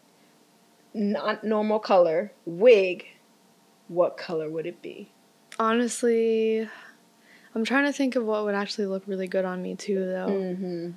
[0.93, 3.05] not normal color wig,
[3.87, 5.11] what color would it be?
[5.59, 6.67] Honestly,
[7.53, 10.27] I'm trying to think of what would actually look really good on me too, though.
[10.29, 10.91] Mm-hmm.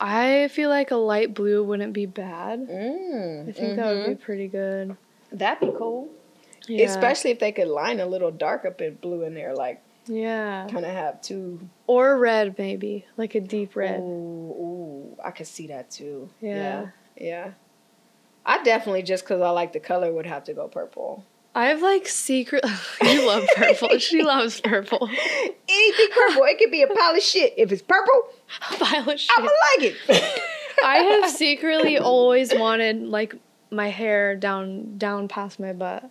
[0.00, 2.68] I feel like a light blue wouldn't be bad.
[2.68, 4.96] Mm, I think that would be pretty good.
[5.32, 6.08] That'd be cool.
[6.66, 6.86] Yeah.
[6.86, 10.66] Especially if they could line a little dark up in blue in there, like, yeah.
[10.70, 11.68] kind of have two.
[11.86, 13.06] Or red, maybe.
[13.16, 14.00] Like a deep red.
[14.00, 16.30] Ooh, ooh, I could see that too.
[16.40, 16.54] Yeah.
[16.54, 16.86] Yeah.
[17.16, 17.50] yeah.
[18.46, 21.24] I definitely, just because I like the color, would have to go purple.
[21.54, 22.64] I have like secret.
[23.02, 23.96] you love purple.
[23.98, 25.08] she loves purple.
[25.68, 27.54] Anything purple, it could be a pile of shit.
[27.56, 28.28] If it's purple,
[28.78, 29.30] Violet shit.
[29.36, 30.42] I'ma like it.
[30.84, 33.36] I have secretly always wanted like
[33.70, 36.10] my hair down down past my butt.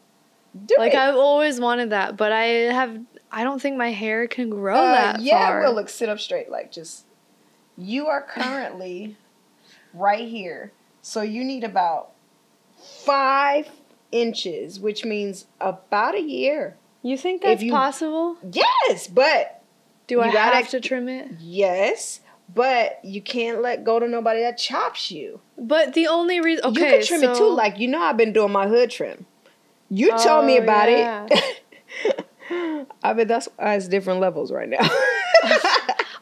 [0.66, 1.00] Do Like it.
[1.00, 3.00] I've always wanted that, but I have.
[3.34, 5.62] I don't think my hair can grow Uh, that yeah, far.
[5.62, 6.50] well, look, sit up straight.
[6.50, 7.06] Like, just
[7.78, 9.18] you are currently
[9.94, 12.12] right here, so you need about
[12.78, 13.70] five
[14.12, 16.78] inches, which means about a year.
[17.02, 18.38] you think that's you- possible?
[18.50, 19.62] Yes, but
[20.08, 21.28] Do I gotta- have to trim it?
[21.40, 22.20] yes,
[22.54, 25.40] but you can't let go to nobody that chops you.
[25.58, 27.50] But the only reason, okay, you can trim it too.
[27.50, 29.26] Like you know, I've been doing my hood trim.
[29.90, 31.28] You told me Oh, about yeah.
[31.30, 31.62] it.
[33.04, 34.80] I mean, that's it's different levels right now.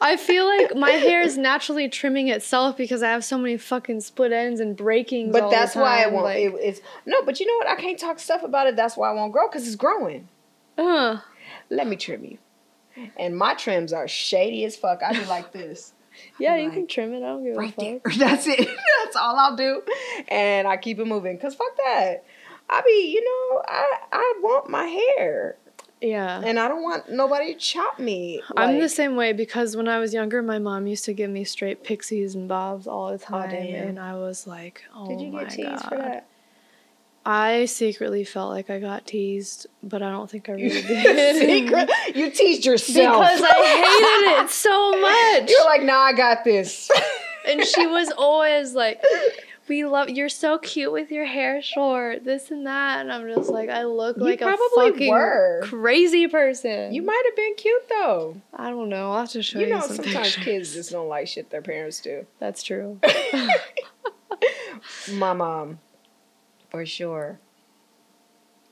[0.04, 4.02] I feel like my hair is naturally trimming itself because I have so many fucking
[4.02, 5.32] split ends and breakings.
[5.32, 6.24] But all the that's why I won't.
[6.24, 7.21] Like, it, it's no.
[7.24, 7.67] But you know what?
[7.67, 8.76] I can't talk stuff about it.
[8.76, 10.28] That's why I won't grow because it's growing.
[10.78, 11.17] uh,
[11.69, 12.38] Let me trim you.
[13.17, 15.02] And my trims are shady as fuck.
[15.04, 15.93] I do like this.
[16.39, 17.17] yeah, you Like, can trim it.
[17.17, 18.00] I don't give right a there.
[18.04, 18.13] fuck.
[18.17, 18.58] That's it.
[19.04, 19.82] That's all I'll do.
[20.30, 21.38] And I keep it moving.
[21.38, 22.24] Cause fuck that.
[22.69, 25.58] I be, you know, I I want my hair.
[26.01, 26.41] Yeah.
[26.43, 28.41] And I don't want nobody to chop me.
[28.57, 31.43] I'm the same way because when I was younger, my mom used to give me
[31.43, 33.89] straight pixies and bobs all the oh, time, damn.
[33.89, 36.27] and I was like, "Oh Did you get teased god!" for that?
[37.23, 41.35] I secretly felt like I got teased, but I don't think I really did.
[41.37, 41.89] Secret.
[42.15, 43.21] You teased yourself.
[43.21, 45.49] because I hated it so much.
[45.49, 46.89] You're like, nah, I got this.
[47.47, 49.03] and she was always like,
[49.71, 53.49] "We love you're so cute with your hair short, this and that." And I'm just
[53.49, 55.62] like, I look You like a fucking were.
[55.63, 56.93] crazy person.
[56.93, 58.36] you might have been cute though.
[58.53, 59.12] I don't know.
[59.13, 60.43] I'll have to show You you, know, some sometimes pictures.
[60.43, 62.25] kids just don't like shit their parents do.
[62.39, 62.99] That's true.
[65.13, 65.79] My mom,
[66.69, 67.39] for sure.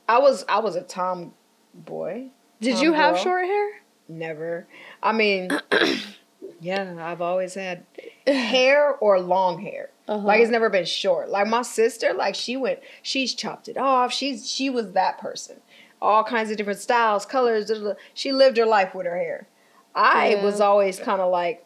[0.08, 2.28] I was I was a tomboy.
[2.60, 3.22] Did Tom you have girl.
[3.24, 3.68] short hair?
[4.08, 4.66] Never.
[5.02, 5.50] I mean,
[6.60, 7.84] yeah, I've always had
[8.26, 9.90] hair or long hair.
[10.10, 10.26] Uh-huh.
[10.26, 11.28] Like it's never been short.
[11.30, 14.12] Like my sister, like she went, she's chopped it off.
[14.12, 15.60] She's she was that person.
[16.02, 17.66] All kinds of different styles, colors.
[17.66, 17.92] da, da.
[18.12, 19.46] She lived her life with her hair.
[19.94, 20.44] I Yeah.
[20.44, 21.64] was always kind of like,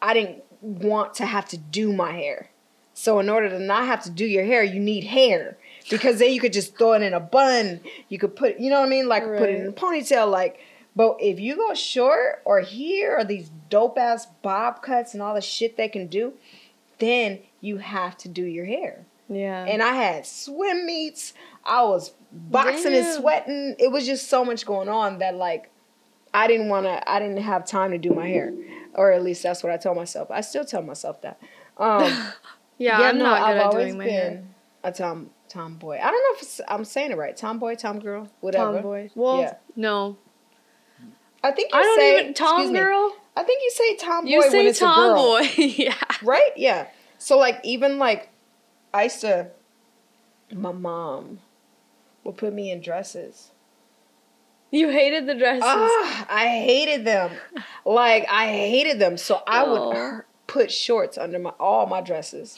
[0.00, 2.48] I didn't want to have to do my hair.
[2.94, 5.56] So in order to not have to do your hair, you need hair
[5.90, 7.80] because then you could just throw it in a bun.
[8.08, 10.30] You could put, you know what I mean, like put it in a ponytail.
[10.30, 10.60] Like,
[10.96, 15.34] but if you go short or here or these dope ass bob cuts and all
[15.34, 16.34] the shit they can do,
[16.98, 19.04] then you have to do your hair.
[19.28, 19.64] yeah.
[19.64, 21.34] And I had swim meets.
[21.64, 23.76] I was boxing and sweating.
[23.78, 25.70] It was just so much going on that like
[26.32, 27.10] I didn't want to.
[27.10, 28.52] I didn't have time to do my hair,
[28.94, 30.30] or at least that's what I told myself.
[30.30, 31.40] I still tell myself that.
[31.76, 32.10] Um,
[32.78, 34.42] yeah, I'm no, not good I've at always doing my hair.
[34.84, 35.98] a tom tomboy.
[35.98, 37.36] I don't know if it's, I'm saying it right.
[37.36, 38.74] Tomboy, tomgirl, whatever.
[38.74, 39.10] Tomboy.
[39.16, 39.54] Well, Yeah.
[39.76, 40.16] no.
[41.42, 43.16] I think you I don't say even tom excuse me, girl.
[43.36, 45.38] I think you say tomboy You when say it's a girl.
[45.38, 45.48] tomboy.
[45.56, 45.94] yeah.
[46.22, 46.50] right?
[46.56, 46.86] Yeah.
[47.20, 48.30] So like even like
[48.92, 49.48] I used to
[50.52, 51.38] my mom
[52.24, 53.50] would put me in dresses.
[54.72, 55.62] You hated the dresses.
[55.64, 57.32] Ah, I hated them.
[57.84, 59.16] Like I hated them.
[59.16, 59.72] So I Oh.
[60.14, 62.56] would put shorts under my all my dresses.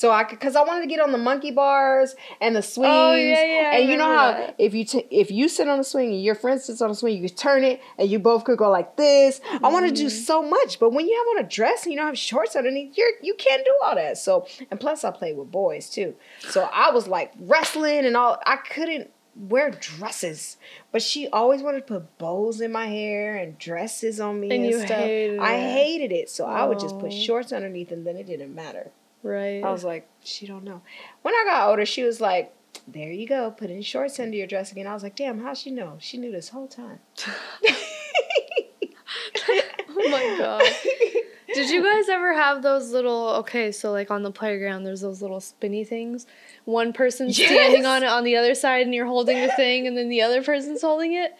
[0.00, 2.90] So I could, cause I wanted to get on the monkey bars and the swings.
[2.90, 4.54] Oh, yeah, yeah, And you know how that.
[4.58, 6.94] if you t- if you sit on the swing and your friend sits on the
[6.94, 9.42] swing, you could turn it and you both could go like this.
[9.62, 10.24] I want to do Mm-hmm.
[10.24, 12.96] so much, but when you have on a dress and you don't have shorts underneath,
[12.96, 14.16] you're you can't do all that.
[14.16, 16.14] So and plus I played with boys too,
[16.48, 18.38] so I was like wrestling and all.
[18.46, 20.56] I couldn't wear dresses,
[20.92, 24.64] but she always wanted to put bows in my hair and dresses on me And
[24.64, 24.98] and, stuff.
[24.98, 27.20] hated I hated it, so I would just put Oh.
[27.26, 28.92] shorts underneath, and then it didn't matter.
[29.22, 29.62] Right.
[29.62, 30.82] I was like, she don't know.
[31.22, 32.54] When I got older, she was like,
[32.86, 34.86] there you go, put in shorts under your dress again.
[34.86, 35.96] I was like, damn, how she know?
[36.00, 36.98] She knew this whole time.
[39.48, 40.62] oh my god.
[41.52, 45.20] Did you guys ever have those little okay, so like on the playground there's those
[45.20, 46.26] little spinny things.
[46.64, 49.96] One person's standing on it on the other side and you're holding the thing and
[49.96, 51.34] then the other person's holding it?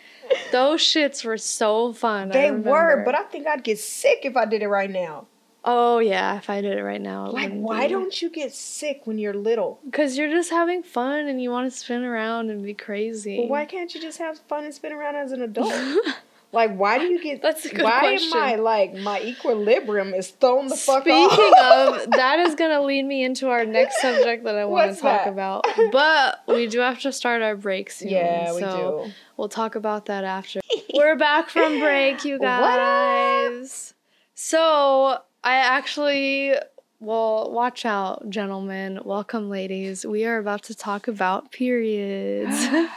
[0.50, 2.30] Those shits were so fun.
[2.30, 5.26] They were, but I think I'd get sick if I did it right now.
[5.64, 7.30] Oh yeah, if I did it right now.
[7.30, 7.92] Like, why be.
[7.92, 9.80] don't you get sick when you're little?
[9.84, 13.38] Because you're just having fun and you want to spin around and be crazy.
[13.38, 15.72] Well, why can't you just have fun and spin around as an adult?
[16.52, 17.42] like, why do you get?
[17.42, 18.38] That's a good why question.
[18.38, 22.06] am I like my equilibrium is thrown the fuck Speaking off?
[22.06, 25.00] of, that is going to lead me into our next subject that I want to
[25.00, 25.28] talk that?
[25.28, 25.66] about.
[25.92, 28.08] But we do have to start our break soon.
[28.08, 29.12] yeah, we so do.
[29.36, 30.60] We'll talk about that after.
[30.94, 33.92] We're back from break, you What guys.
[34.34, 36.54] So I actually,
[36.98, 39.00] well, watch out, gentlemen.
[39.04, 40.04] Welcome, ladies.
[40.04, 42.60] We are about to talk about periods.
[42.60, 42.90] that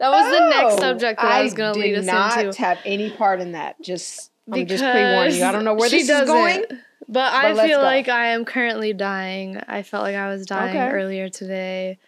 [0.00, 2.12] was the next Oh, subject that I, was going to lead us into.
[2.16, 3.80] I did not have any part in that.
[3.80, 5.44] Just I'm just pre-warning you.
[5.44, 6.64] I don't know where this is going.
[7.08, 7.84] But I but let's feel go.
[7.84, 9.56] like I am currently dying.
[9.68, 10.88] I felt like I was dying Okay.
[10.90, 11.98] earlier today.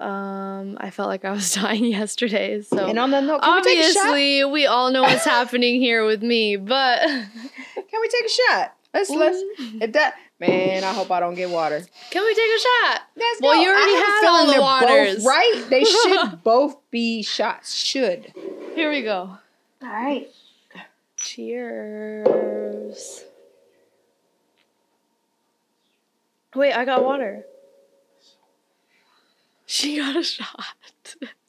[0.00, 2.62] Um, I felt like I was dying yesterday.
[2.62, 4.06] So And on that note, can we take a shot?
[4.08, 8.75] obviously, we all know what's happening here with me, but Can we take a shot?
[8.96, 9.38] Let's let's.
[9.82, 11.82] If that man, I hope I don't get water.
[12.10, 13.02] can we take a shot?
[13.16, 13.60] Let's Well, go.
[13.60, 15.16] you already I have a had feeling all the waters.
[15.16, 15.64] Both right?
[15.68, 17.74] They should both be shots.
[17.74, 18.32] Should.
[18.74, 19.36] Here we go.
[19.82, 20.28] All right.
[21.16, 23.24] Cheers.
[26.54, 27.44] Wait, I got water.
[29.66, 30.46] She got a shot.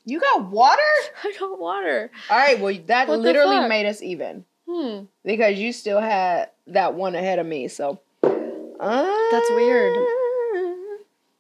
[0.04, 0.82] You got water?
[1.24, 2.12] I got water.
[2.30, 2.60] All right.
[2.60, 3.70] Well, that What literally fuck?
[3.70, 5.04] made us even Hmm.
[5.24, 7.68] because you still had that one ahead of me.
[7.70, 8.00] So.
[8.24, 9.98] Uh, That's weird.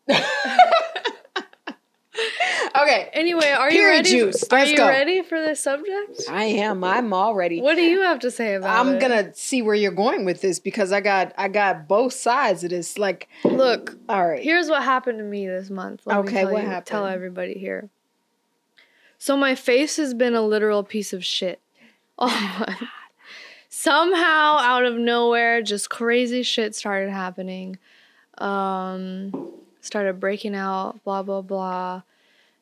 [2.75, 3.09] okay.
[3.13, 4.09] Anyway, are you ready?
[4.09, 4.43] juice.
[4.51, 4.87] Are Let's you go.
[4.87, 6.23] ready for this subject?
[6.29, 6.83] I am.
[6.83, 7.61] I'm all ready.
[7.61, 8.79] What do you have to say about it?
[8.79, 12.63] I'm gonna see where you're going with this because I got I got both sides
[12.63, 12.97] of this.
[12.97, 13.97] Like, look.
[14.09, 14.41] all right.
[14.43, 16.01] Here's what happened to me this month.
[16.05, 17.89] Let Okay, tell what you- Tell everybody here.
[19.19, 21.59] So my face has been a literal piece of shit
[22.17, 22.81] all month.
[23.79, 27.77] Somehow, out of nowhere, just crazy shit started happening.
[28.39, 29.31] Um,
[29.81, 32.01] started breaking out, blah blah blah,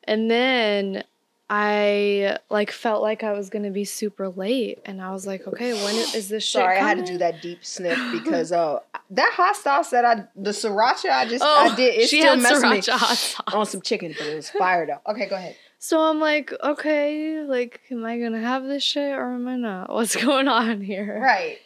[0.04, 1.04] and then
[1.48, 5.72] I like felt like I was gonna be super late, and I was like, okay,
[5.72, 6.60] when is this shit?
[6.60, 10.24] Sorry, I had to do that deep sniff because uh that hot sauce that I
[10.36, 13.40] the sriracha I just Oh, I did it still messed me hot sauce.
[13.54, 15.10] on some chicken, but it was fire though.
[15.10, 15.56] Okay, go ahead.
[15.86, 19.88] So I'm like, okay, like, am I gonna have this shit or am I not?
[19.94, 21.20] What's going on here?
[21.22, 21.58] Right.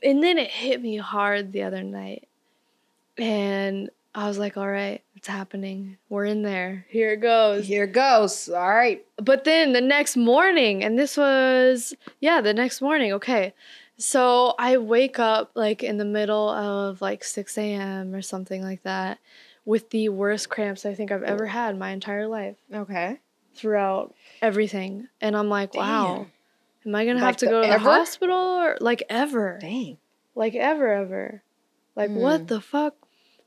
[0.00, 2.28] And then it hit me hard the other night.
[3.18, 5.96] And I was like, all right, it's happening.
[6.08, 6.86] We're in there.
[6.88, 7.66] Here it goes.
[7.66, 8.48] Here it goes.
[8.48, 9.04] All right.
[9.16, 13.54] But then the next morning, and this was, yeah, the next morning, okay.
[13.96, 18.14] So I wake up like in the middle of like 6 a.m.
[18.14, 19.18] or something like that
[19.64, 23.18] with the worst cramps I think I've ever had my entire life Okay.
[23.54, 25.08] Throughout everything.
[25.20, 26.26] And I'm like, wow,
[26.86, 29.58] am I gonna have to go to the hospital or like ever?
[29.60, 29.98] Dang.
[30.34, 31.42] Like ever, ever.
[31.96, 32.16] Like Hmm.
[32.16, 32.94] what the fuck?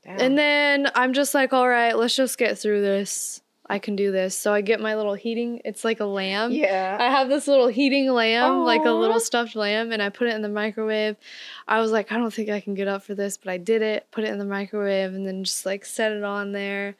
[0.04, 0.20] Damn.
[0.20, 3.42] And then I'm just like, all right, let's just get through this.
[3.70, 4.34] I can do this.
[4.34, 6.52] So I get my little heating, it's like a lamb.
[6.52, 6.96] yeah.
[6.98, 10.34] I have this little heating lamb, like a little stuffed lamb, and I put it
[10.34, 11.16] in the microwave.
[11.66, 13.82] I was like, I don't think I can get up for this, but I did
[13.82, 16.94] it, put it in the microwave, and then just like set it on there.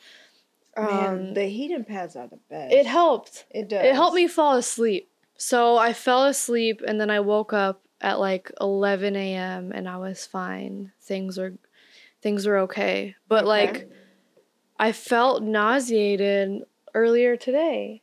[0.80, 2.72] Man, Um, the heating pads are the best.
[2.72, 3.46] it helped.
[3.50, 3.84] It does.
[3.84, 5.10] It helped me fall asleep.
[5.36, 9.72] So I fell asleep and then I woke up at like 11 a.m.
[9.72, 10.92] and I was fine.
[11.00, 11.54] Things were
[12.20, 13.14] things were okay.
[13.28, 13.48] But Okay.
[13.48, 13.88] like
[14.78, 16.62] I felt nauseated
[16.94, 18.02] earlier today.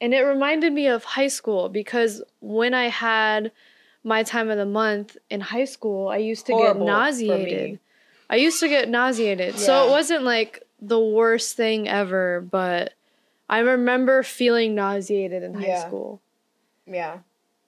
[0.00, 3.50] And it reminded me of high school because when I had
[4.04, 7.80] my time of the month in high school, I used to Horrible get nauseated.
[8.28, 9.58] I used to get nauseated.
[9.58, 12.92] So it wasn't like the worst thing ever, but
[13.48, 15.86] I remember feeling nauseated in high Yeah.
[15.86, 16.20] school.
[16.86, 17.18] Yeah.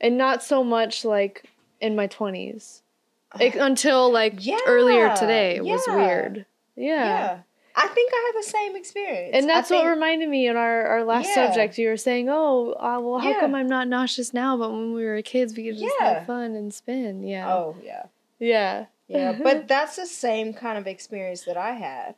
[0.00, 1.44] And not so much like
[1.80, 2.82] in my 20s.
[3.38, 6.46] Like, until like Yeah, earlier today it was weird.
[6.76, 7.04] Yeah.
[7.04, 7.38] Yeah.
[7.76, 9.30] I think I have the same experience.
[9.36, 11.46] And that's think- what reminded me in our, our last Yeah.
[11.46, 11.76] subject.
[11.78, 13.40] You were saying, oh, uh, well, how Yeah.
[13.40, 14.56] come I'm not nauseous now?
[14.56, 16.14] But when we were kids, we could just Yeah.
[16.14, 17.22] have fun and spin.
[17.22, 17.52] Yeah.
[17.54, 18.04] Oh, yeah.
[18.40, 18.86] Yeah.
[19.08, 22.14] Yeah, but that's the same kind of experience that I had,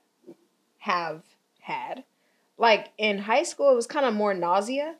[0.81, 1.23] have
[1.61, 2.05] had.
[2.59, 4.97] Like in high school, it was kind of more nausea,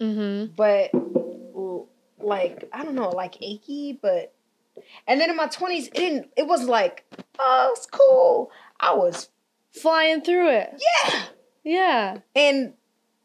[0.00, 0.52] Mm-hmm.
[0.56, 0.90] but
[2.18, 3.98] like I don't know, like achy.
[4.00, 4.32] But
[5.06, 6.30] and then in my twenties, it didn't.
[6.36, 7.04] It was like,
[7.38, 8.50] oh, it's cool.
[8.80, 9.28] I was
[9.70, 10.82] Flying through it.
[11.04, 11.22] yeah,
[11.62, 12.18] Yeah.
[12.34, 12.72] and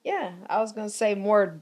[0.03, 1.61] yeah, I was gonna say more.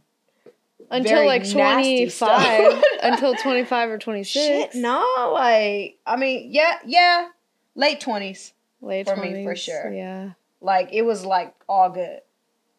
[0.89, 2.83] Until like 25.
[3.03, 4.33] until 25 or 26.
[4.33, 7.27] Shit, no, like I mean, yeah, yeah,
[7.75, 8.53] late twenties.
[8.81, 9.33] Late For 20s.
[9.33, 9.91] me, for sure.
[9.93, 10.31] Yeah.
[10.59, 12.21] Like it was like all good.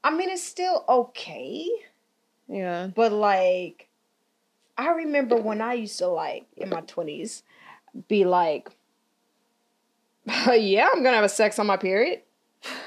[0.05, 1.69] I mean, it's still okay.
[2.49, 2.89] Yeah.
[2.95, 3.89] But like,
[4.77, 7.43] I remember when I used to like in my twenties
[8.09, 8.69] be like,
[10.27, 12.21] "Yeah, I'm gonna have a sex on my period."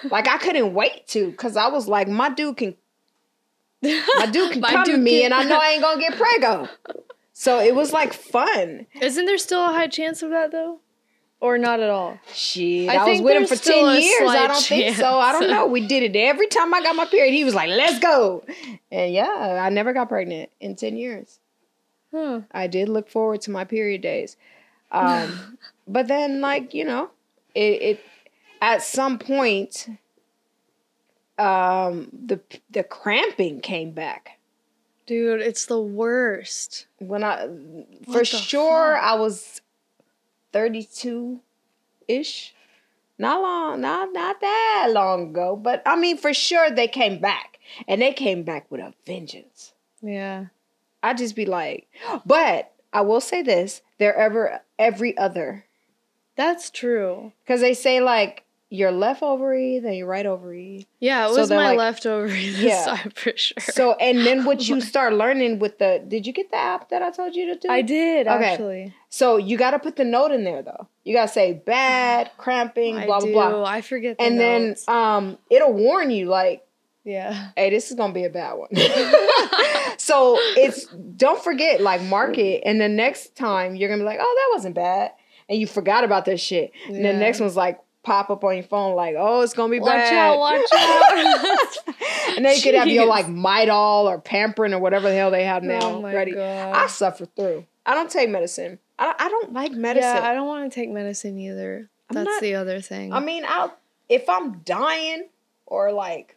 [0.10, 2.76] Like I couldn't wait to, cause I was like, my dude can,
[3.82, 6.16] my dude can My come to me, can- and I know I ain't gonna get
[6.16, 6.70] prego.
[7.34, 8.88] So it was like fun.
[9.02, 10.80] Isn't there still a high chance of that though?
[11.42, 12.18] Or not at all?
[12.28, 14.30] I Shit, I, was with him for ten years.
[14.30, 15.20] I don't think so.
[15.20, 15.68] I don't know.
[15.68, 17.34] We did it every time I got my period.
[17.34, 18.44] He was like, "Let's go,"
[18.92, 21.40] and yeah, I never got pregnant in ten years.
[22.12, 22.42] Huh.
[22.52, 24.38] I did look forward to my period days.
[24.92, 25.58] Um,
[25.88, 27.10] but then, like, you know,
[27.54, 28.00] it, it
[28.62, 29.90] at some point,
[31.38, 34.40] um, the the cramping came back.
[35.06, 36.88] Dude, it's the worst.
[36.98, 39.04] When I, What for sure, fuck?
[39.04, 39.62] I was
[40.56, 41.42] thirty two
[42.08, 42.56] ish.
[43.20, 47.60] Not long, not not that long ago, but I mean for sure they came back.
[47.90, 49.74] And they came back with a vengeance.
[50.02, 50.46] Yeah.
[51.04, 51.90] I'd just be like,
[52.26, 55.66] but I will say this, they're ever every other.
[56.38, 57.34] That's true.
[57.44, 58.45] Because they say like
[58.76, 60.86] your left ovary, then your right ovary.
[61.00, 62.50] Yeah, it was they're my like- ovary.
[62.50, 62.86] this Yeah.
[62.86, 63.56] time for sure.
[63.62, 67.02] So and then what you start learning with the did you get the app that
[67.02, 67.70] I told you to do?
[67.70, 68.46] I did Okay.
[68.46, 68.94] actually.
[69.10, 70.88] So you gotta put the note in there though.
[71.04, 73.32] You gotta say bad, cramping, I blah do.
[73.32, 73.64] blah blah.
[73.66, 74.18] I forget.
[74.18, 76.62] The And then um it'll warn you like
[77.04, 77.50] yeah.
[77.56, 78.70] hey, this is gonna be a bad one.
[79.98, 84.20] so it's don't forget, like mark it, and the next time you're gonna be like,
[84.22, 85.12] oh, that wasn't bad,
[85.48, 86.72] and you forgot about this shit.
[86.88, 89.80] And the next one's like pop up on your phone, like, oh, it's gonna be
[89.80, 90.14] Watch bad.
[90.14, 90.40] out!
[90.40, 92.36] Watch out!
[92.38, 95.44] and then you could have your like Midol or Pamprin or whatever the hell they
[95.44, 96.32] have oh now oh ready.
[96.32, 96.74] god.
[96.76, 97.66] I suffer through.
[97.86, 98.80] I don't take medicine.
[98.98, 100.16] I, I don't like medicine.
[100.16, 101.90] Yeah, I don't want to take medicine either.
[102.10, 103.12] I'm That's not- the other thing.
[103.12, 103.76] I mean, I'll
[104.08, 105.28] if I'm dying
[105.66, 106.36] or like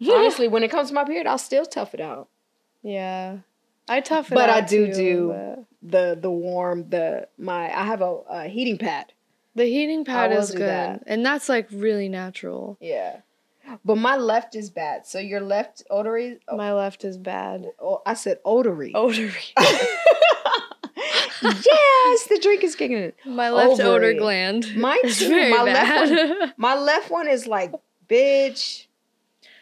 [0.10, 2.28] honestly, when it comes to my period, I'll still tough it out.
[2.82, 3.38] yeah,
[3.88, 7.64] I tough it But out I do too, do- but The the warm the my
[7.76, 9.12] I have a, a heating pad.
[9.54, 11.02] The heating pad is good, that.
[11.06, 12.78] and that's like really natural.
[12.80, 13.20] Yeah,
[13.84, 15.06] but my left is bad.
[15.06, 16.38] So your left odori.
[16.48, 17.66] Oh, My left is bad.
[17.78, 18.92] oh, oh I said odori.
[18.94, 19.30] Odor.
[21.42, 23.12] yes, the drink is kicking in.
[23.24, 24.72] My left odor gland.
[24.76, 25.50] Mine too.
[25.50, 26.54] My left bad.
[26.56, 27.72] My left one is like
[28.08, 28.86] bitch.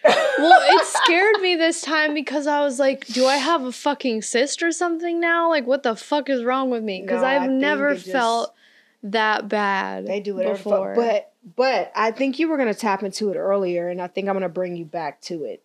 [0.05, 4.23] well, it scared me this time because I was like, do I have a fucking
[4.23, 5.51] cyst or something now?
[5.51, 7.03] Like, what the fuck is wrong with me?
[7.03, 8.55] Because No, I've never it felt
[9.03, 10.07] that bad.
[10.07, 10.95] They do fuck- before.
[10.95, 14.35] But but I think you were gonna tap into it earlier, and I think I'm
[14.35, 15.63] gonna bring you back to it.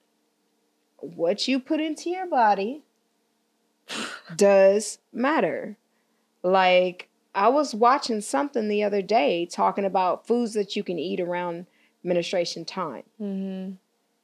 [0.97, 2.83] What you put into your body
[4.35, 5.77] does matter.
[6.43, 11.19] Like I was watching something the other day talking about foods that you can eat
[11.19, 11.65] around
[12.03, 13.77] menstruation time, Mhm.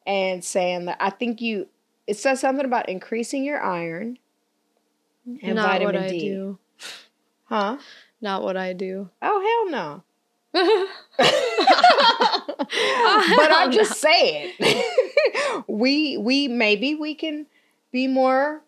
[0.06, 1.68] and saying that I think you.
[2.08, 4.18] It says something about increasing your iron
[5.44, 6.20] and not vitamin D.
[6.20, 6.60] do.
[7.44, 7.78] Huh?
[8.22, 9.10] Not what I do.
[9.22, 10.04] Oh hell no.
[12.70, 14.54] But I'm just saying,
[15.68, 17.48] we we maybe we can
[17.92, 18.62] be more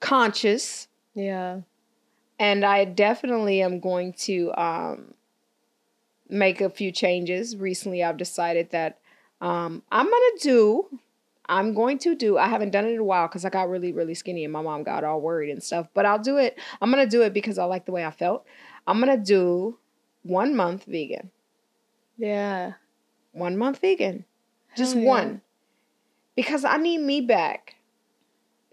[0.00, 1.60] conscious, yeah.
[2.38, 5.14] and I definitely am going to um,
[6.28, 7.56] make a few changes.
[7.56, 8.98] Recently, I've decided that
[9.40, 10.98] um, I'm gonna do.
[11.46, 12.38] I'm going to do.
[12.38, 14.62] I haven't done it in a while because I got really, really skinny, and my
[14.62, 15.88] mom got all worried and stuff.
[15.94, 16.58] But I'll do it.
[16.80, 18.44] I'm gonna do it because I like the way I felt.
[18.90, 19.78] I'm gonna do
[20.22, 21.30] one month vegan.
[22.18, 22.72] Yeah.
[23.32, 24.24] one month vegan.
[24.76, 25.04] Just yeah.
[25.04, 25.40] one.
[26.34, 27.76] Because I need me back.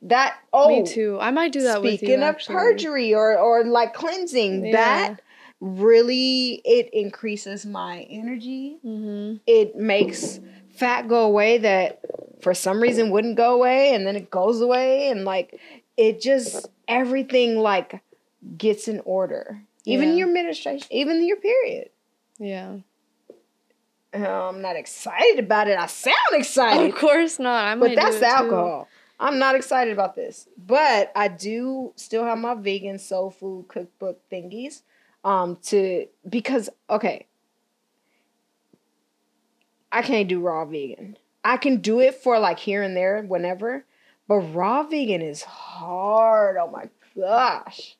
[0.01, 1.17] That oh Me too.
[1.21, 1.97] I might do that with you.
[1.97, 2.55] speaking of actually.
[2.55, 4.71] perjury or or like cleansing, Yeah.
[4.73, 5.21] that
[5.59, 8.77] really it increases my energy.
[8.85, 9.37] Mm-hmm.
[9.47, 10.39] It makes
[10.69, 12.01] fat go away that
[12.41, 15.59] for some reason wouldn't go away and then it goes away and like
[15.95, 18.01] it just everything like
[18.57, 19.61] gets in order.
[19.87, 20.15] Even Yeah.
[20.15, 21.89] your menstruation, even your period.
[22.37, 22.77] Yeah.
[24.13, 25.77] Uh, I'm not excited about it.
[25.77, 26.89] I sound excited.
[26.89, 27.65] Of course not.
[27.65, 28.31] I but that's the too.
[28.33, 28.87] alcohol.
[29.19, 34.21] I'm not excited about this, but I do still have my vegan soul food cookbook
[34.31, 34.81] thingies.
[35.23, 37.25] Um, to because okay,
[39.91, 41.17] I can't do raw vegan.
[41.43, 43.85] I can do it for like here and there, whenever,
[44.27, 46.57] but raw vegan is hard.
[46.57, 47.96] Oh my gosh,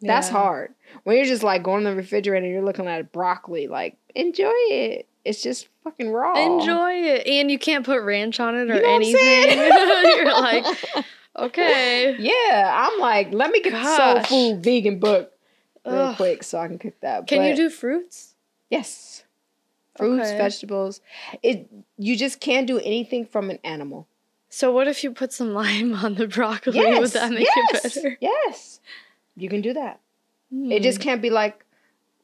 [0.00, 0.74] that's hard.
[1.04, 3.66] When you're just like going in the refrigerator, and you're looking at broccoli.
[3.68, 5.08] Like enjoy it.
[5.24, 6.34] It's just fucking raw.
[6.34, 9.58] Enjoy it, and you can't put ranch on it or You know anything.
[10.16, 10.64] You're like,
[11.38, 12.16] okay.
[12.18, 15.32] Yeah, I'm like, let me get the soul food vegan book
[15.86, 16.16] real Ugh.
[16.16, 17.26] quick so I can cook that.
[17.26, 18.34] Can you do fruits?
[18.70, 19.24] yes,
[19.96, 20.36] fruits, Okay.
[20.38, 21.00] vegetables.
[21.42, 24.06] It you just can't do anything from an animal.
[24.50, 26.76] So what if you put some lime on the broccoli?
[26.76, 28.18] Yes, Would that make yes, it better?
[28.20, 28.80] Yes,
[29.36, 30.00] you can do that.
[30.52, 31.04] It just hmm.
[31.04, 31.64] can't be like,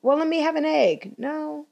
[0.03, 1.15] well, let me have an egg.
[1.19, 1.67] No,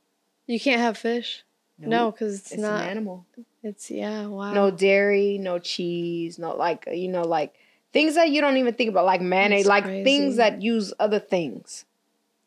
[0.47, 1.45] you can't have fish.
[1.79, 2.83] No, because it's, it's not.
[2.83, 3.27] an animal.
[3.63, 4.27] It's yeah.
[4.27, 4.53] Wow.
[4.53, 7.55] No dairy, no cheese, no like uh, you know like
[7.93, 10.05] things that you don't even think about, like mayonnaise, That's like crazy.
[10.05, 11.85] things that use other things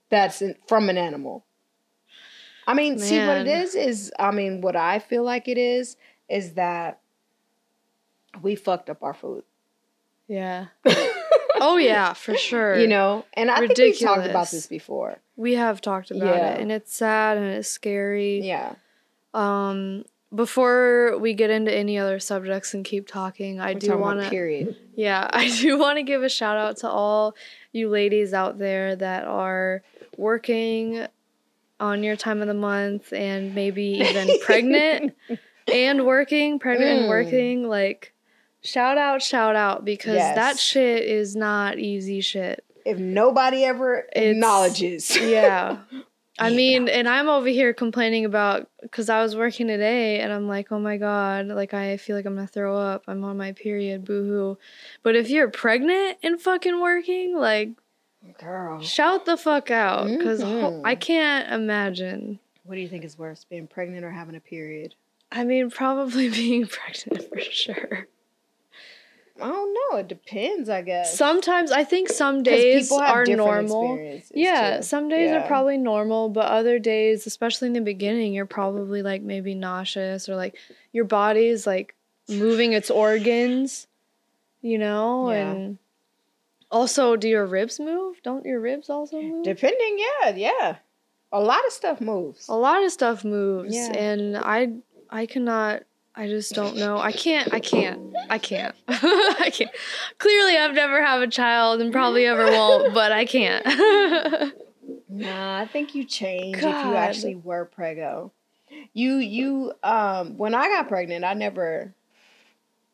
[0.10, 1.46] that's in, from an animal.
[2.68, 5.96] I mean, see what it is is I mean what I feel like it is
[6.30, 7.00] is that
[8.42, 9.44] we fucked up our food.
[10.28, 10.68] Yeah.
[11.62, 12.78] oh yeah, for sure.
[12.78, 15.20] You know, and I think we've talked about this before.
[15.38, 16.54] we have talked about Yeah.
[16.56, 18.42] it, and it's sad and it's scary.
[18.42, 18.74] Yeah.
[19.34, 20.04] Um,
[20.34, 24.30] before we get into any other subjects and keep talking, I We're do want to.
[24.30, 24.76] period.
[24.96, 27.36] Yeah, I do want to give a shout out to all
[27.72, 29.84] you ladies out there that are
[30.18, 31.06] working
[31.80, 35.14] on your time of the month and maybe even pregnant
[35.72, 37.10] and working, pregnant and Mm.
[37.10, 38.14] working, like
[38.64, 42.64] shout out, shout out because that shit is not easy shit.
[42.86, 45.16] If nobody ever It's- acknowledges.
[45.22, 45.78] Yeah.
[46.40, 46.56] I Yeah.
[46.56, 50.72] mean, and I'm over here complaining about because I was working today and I'm like,
[50.72, 53.04] oh my God, like I feel like I'm gonna throw up.
[53.08, 54.58] I'm on my period, boo hoo.
[55.04, 57.70] But if you're pregnant and fucking working, like,
[58.40, 58.82] Girl.
[58.82, 60.82] shout the fuck out because Mhm.
[60.86, 62.40] I can't imagine.
[62.64, 64.96] What do you think is worse, being pregnant or having a period?
[65.32, 68.08] I mean, probably being pregnant for sure.
[69.42, 69.98] I don't know.
[69.98, 71.18] It depends, I guess.
[71.18, 73.98] Sometimes I think some days are normal.
[74.34, 74.84] Yeah, too.
[74.84, 75.44] some days Yeah.
[75.44, 80.30] are probably normal, but other days, especially in the beginning, you're probably like maybe nauseous
[80.30, 80.56] or like
[80.94, 81.96] your body's like
[82.30, 83.88] moving its organs,
[84.62, 85.30] you know?
[85.32, 85.52] Yeah.
[85.52, 85.78] And
[86.70, 88.22] also, do your ribs move?
[88.24, 89.44] Don't your ribs also move?
[89.44, 90.76] Depending, yeah, yeah.
[91.34, 92.48] A lot of stuff moves.
[92.48, 93.92] A lot of stuff moves, Yeah.
[93.94, 94.74] and I
[95.10, 95.84] I cannot.
[96.16, 96.98] I just don't know.
[96.98, 97.54] I can't.
[97.54, 98.14] I can't.
[98.30, 98.76] I can't.
[98.88, 99.72] I can't.
[100.18, 103.66] Clearly, I've never had a child and probably ever won't, but I can't.
[105.14, 108.32] Nah, I think you change if you actually were prego.
[108.94, 111.94] You you um when I got pregnant, I never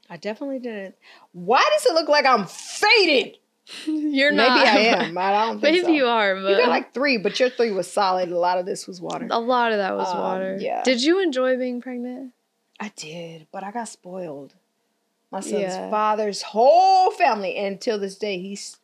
[0.09, 0.95] I definitely didn't.
[1.33, 3.37] Why does it look like I'm faded?
[3.85, 4.65] You're Maybe not.
[4.73, 5.17] Maybe I am.
[5.17, 5.91] I don't think Maybe so.
[5.91, 8.31] you are, but You got like three, but your three was solid.
[8.31, 9.27] A lot of this was water.
[9.29, 10.57] a lot of that was Um, water.
[10.59, 10.81] yeah.
[10.83, 12.33] Did you enjoy being pregnant?
[12.79, 14.53] I did, but I got spoiled.
[15.31, 15.89] My son's Yeah.
[15.89, 18.77] father's whole family, and till this day, he's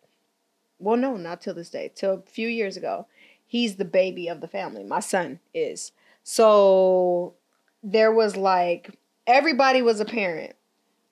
[0.80, 1.92] well, no, not till this day.
[1.96, 3.08] Till a few years ago,
[3.46, 4.84] he's the baby of the family.
[4.84, 5.94] My son is.
[6.24, 7.36] So
[7.82, 8.90] there was like
[9.26, 10.56] everybody was a parent.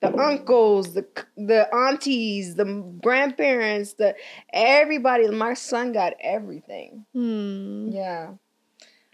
[0.00, 1.06] The uncles, the
[1.36, 2.64] the aunties, the
[3.00, 4.14] grandparents, the
[4.52, 5.28] everybody.
[5.30, 7.06] My son got everything.
[7.14, 7.90] Hmm.
[7.92, 8.32] Yeah.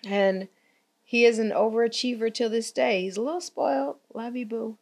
[0.07, 0.49] And
[1.09, 3.01] he is an overachiever till this day.
[3.01, 3.97] He's a little spoiled.
[4.13, 4.77] Love you, boo.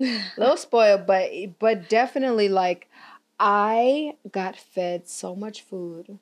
[0.00, 1.30] A little spoiled, but
[1.60, 2.90] but definitely like
[3.38, 6.18] I got fed so much food.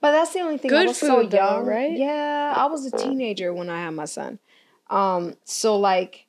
[0.00, 0.72] But that's the only thing.
[0.72, 1.96] I Good was so food, though, young, right?
[1.96, 4.40] Yeah, I was a teenager when I had my son.
[4.90, 6.26] Um, so like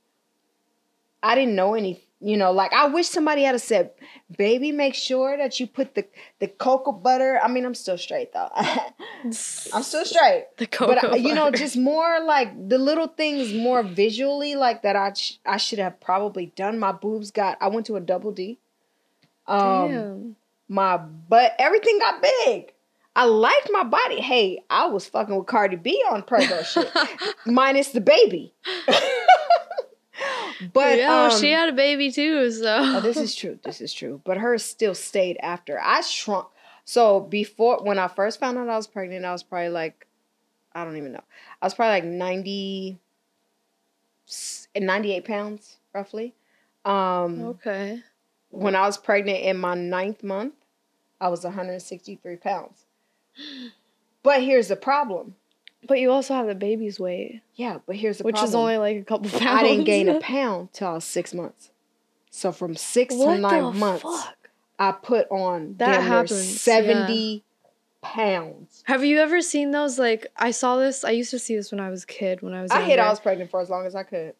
[1.23, 3.91] I didn't know any you know, like I wish somebody had said,
[4.37, 6.05] baby, make sure that you put the
[6.39, 7.39] the cocoa butter.
[7.41, 8.49] I mean, I'm still straight though.
[8.55, 10.95] I'm still straight the cocoa.
[10.95, 11.57] but uh, you know butter.
[11.57, 15.99] just more like the little things more visually like that i sh- i should have
[15.99, 18.57] probably done my boobs got i went to a double d
[19.47, 20.35] um Damn.
[20.69, 22.71] my butt everything got big
[23.15, 26.89] i liked my body hey i was fucking with cardi b on prego shit
[27.45, 28.53] minus the baby
[30.73, 32.77] but yeah, um, she had a baby too, so.
[32.81, 33.59] Oh, this is true.
[33.63, 34.21] This is true.
[34.23, 35.79] But hers still stayed after.
[35.79, 36.47] I shrunk.
[36.85, 40.07] So before, when I first found out I was pregnant, I was probably like,
[40.73, 41.23] I don't even know.
[41.61, 42.99] I was probably like 90,
[44.27, 46.33] s- 98 pounds, roughly.
[46.85, 48.01] Um, okay.
[48.49, 50.55] When I was pregnant in my ninth month,
[51.21, 52.85] I was 163 pounds.
[54.21, 55.35] But here's the problem.
[55.87, 58.33] But you also have the baby's weight, Yeah, but here's the problem.
[58.33, 58.49] which problem.
[58.49, 59.43] is only like a couple pounds.
[59.45, 61.71] I didn't gain a pound till I was six months.
[62.29, 64.03] So from six what to nine months.
[64.03, 64.35] fuck?
[64.77, 67.43] I put on That happens, 70
[68.01, 68.83] pounds.
[68.87, 69.99] Have you ever seen those?
[69.99, 71.03] Like, I saw this.
[71.03, 72.41] I used to see this when I was a kid.
[72.41, 72.71] When I was.
[72.71, 73.01] I younger.
[73.03, 74.35] I was pregnant for as long as I could.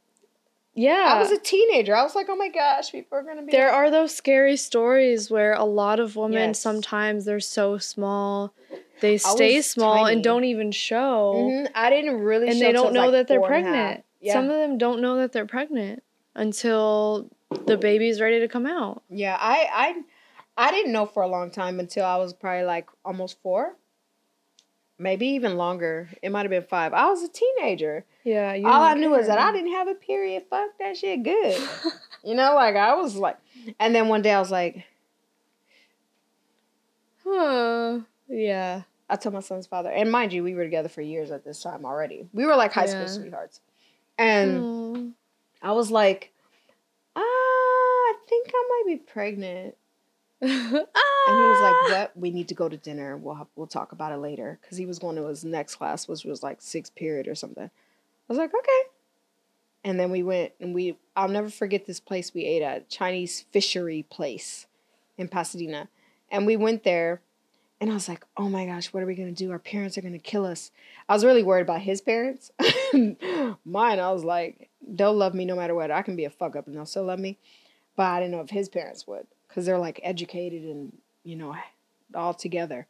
[0.76, 1.06] Yeah.
[1.16, 1.94] I was a teenager.
[1.96, 3.52] I was like, oh my gosh, people are going to be.
[3.52, 6.60] there are those scary stories where a lot of women Yes.
[6.60, 8.54] sometimes they're so small,
[9.02, 10.16] they stay small tiny.
[10.16, 11.72] and don't even show, Mhm.
[11.76, 13.76] I didn't really and they don't know like, that they're four and a half.
[13.76, 14.06] pregnant.
[14.22, 14.34] Yeah.
[14.34, 16.04] Some of them don't know that they're pregnant
[16.36, 17.30] until
[17.66, 19.02] the baby's ready to come out.
[19.10, 19.68] yeah, I,
[20.58, 23.76] I, I didn't know for a long time until I was probably like almost four.
[25.02, 26.10] Maybe even longer.
[26.22, 26.94] It might have been five.
[26.94, 28.04] I was a teenager.
[28.26, 29.40] Yeah, you All I knew is that.
[29.40, 30.44] I didn't have a period.
[30.50, 31.58] Fuck that shit good.
[32.26, 33.38] you know, like I was like,
[33.80, 34.84] and then one day I was like,
[37.24, 38.00] Huh.
[38.30, 38.84] Yeah.
[39.10, 41.62] I told my son's father, and mind you, we were together for years at this
[41.64, 42.28] time already.
[42.32, 43.60] We were like high school sweethearts.
[44.18, 45.14] And.
[45.62, 46.32] I was like,
[47.18, 49.76] ah, I think I might be pregnant.
[50.42, 51.64] And he was Ah.
[51.90, 52.18] like, "What?
[52.18, 53.18] We need to go to dinner.
[53.18, 56.08] We'll have, we'll talk about it later." Because he was going to his next class,
[56.08, 57.66] which was like sixth period or something.
[57.66, 57.70] I
[58.30, 58.82] was like, "Okay."
[59.84, 63.46] And then we went, and we I'll never forget this place we ate at Chinese
[63.52, 64.66] fishery place
[65.18, 65.90] in Pasadena,
[66.32, 67.22] and we went there,
[67.82, 69.52] and I was like, "Oh my gosh, what are we gonna do?
[69.52, 70.72] Our parents are gonna kill us."
[71.08, 72.52] I was really worried about his parents.
[72.94, 75.92] Mine, I was like, "They'll love me no matter what.
[75.92, 77.38] I can be a fuck up, and they'll still love me."
[77.96, 81.56] But I didn't know if his parents would, because they're like educated and you know
[82.14, 82.88] all together.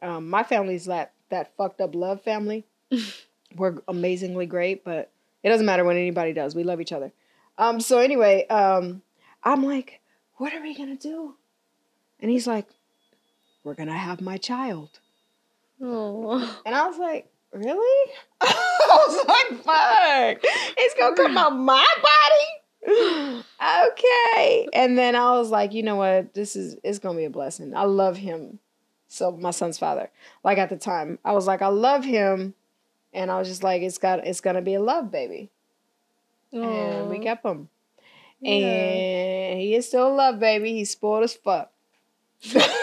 [0.00, 2.64] Um, my family's that that fucked up love family.
[3.56, 5.10] we're amazingly great, but
[5.42, 6.54] it doesn't matter what anybody does.
[6.54, 7.12] We love each other.
[7.58, 9.02] Um, so anyway, um,
[9.42, 10.00] I'm like,
[10.36, 11.34] what are we gonna do?
[12.20, 12.68] And he's like,
[13.64, 15.00] we're gonna have my child.
[15.80, 16.60] Oh.
[16.64, 18.12] And I was like, really?
[18.40, 22.62] I was like, fuck, it's gonna come out my body.
[23.88, 24.68] okay.
[24.72, 26.34] And then I was like, you know what?
[26.34, 27.74] This is it's gonna be a blessing.
[27.74, 28.58] I love him.
[29.08, 30.10] So my son's father.
[30.42, 32.54] Like at the time, I was like, I love him.
[33.12, 35.50] And I was just like, it's got it's gonna be a love baby.
[36.52, 37.68] And we kept him.
[38.40, 38.56] Yeah.
[38.56, 40.72] And he is still a love baby.
[40.72, 41.70] He's spoiled as fuck.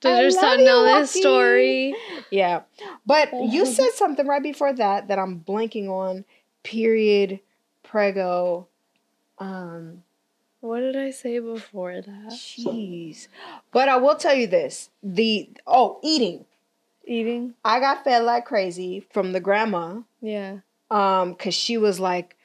[0.00, 1.94] Does I your son you, know this story?
[2.30, 2.62] Yeah.
[3.06, 6.24] But you said something right before that that I'm blanking on.
[6.62, 7.40] Period.
[7.82, 8.68] Prego.
[9.38, 10.02] Um
[10.60, 12.30] What did I say before that?
[12.30, 13.28] jeez.
[13.72, 14.90] But I will tell you this.
[15.02, 16.44] The oh, eating.
[17.04, 17.54] Eating?
[17.64, 20.00] I got fed like crazy from the grandma.
[20.20, 20.58] Yeah.
[20.90, 22.35] Um, cause she was like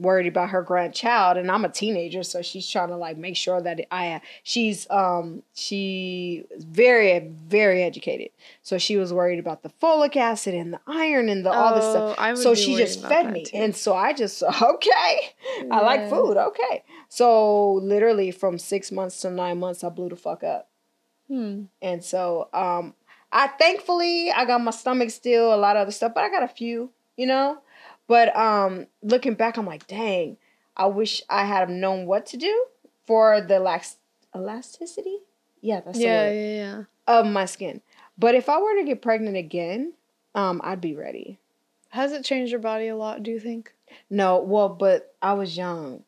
[0.00, 3.60] worried about her grandchild and I'm a teenager, so she's trying to like make sure
[3.60, 8.30] that I she's um she very, very educated.
[8.62, 11.84] So she was worried about the folic acid and the iron and the all this
[11.84, 12.16] stuff.
[12.18, 13.44] Oh, So she just fed me.
[13.44, 13.56] too.
[13.56, 15.34] And so I just okay.
[15.70, 16.84] I like food, okay.
[17.08, 20.68] So literally from six months to nine months I blew the fuck up.
[21.28, 21.64] Hmm.
[21.80, 22.94] And so um
[23.32, 26.42] I thankfully I got my stomach still, a lot of other stuff, but I got
[26.42, 27.58] a few, you know?
[28.08, 30.36] But um looking back, I'm like, dang,
[30.76, 32.66] I wish I had known what to do
[33.06, 33.96] for the lax
[34.34, 35.18] elasticity.
[35.60, 36.34] Yeah, that's Yeah, the word.
[36.34, 36.82] yeah, yeah.
[37.06, 37.80] Of my skin.
[38.18, 39.94] But if I were to get pregnant again,
[40.34, 41.38] um, I'd be ready.
[41.90, 43.74] Has it changed your body a lot, do you think?
[44.08, 46.04] No, well, but I was young.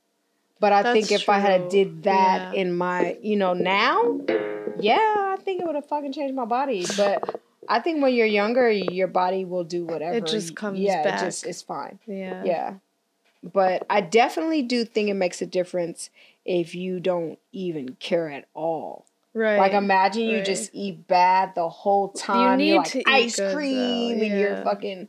[0.61, 2.61] But I think That's if I had did that Yeah.
[2.61, 4.21] in my, you know, now,
[4.79, 6.87] yeah, I think it would have fucking changed my body.
[6.97, 10.17] But I think when you're younger, your body will do whatever.
[10.17, 11.23] It just comes yeah, back.
[11.23, 11.99] it just it's fine.
[12.07, 12.43] Yeah.
[12.45, 12.75] Yeah.
[13.43, 16.11] But I definitely do think it makes a difference
[16.45, 19.07] if you don't even care at all.
[19.35, 19.59] Right.
[19.59, 20.47] Like imagine you right.
[20.47, 22.61] just eat bad the whole time.
[22.61, 25.09] You need like to eat ice cream and you're fucking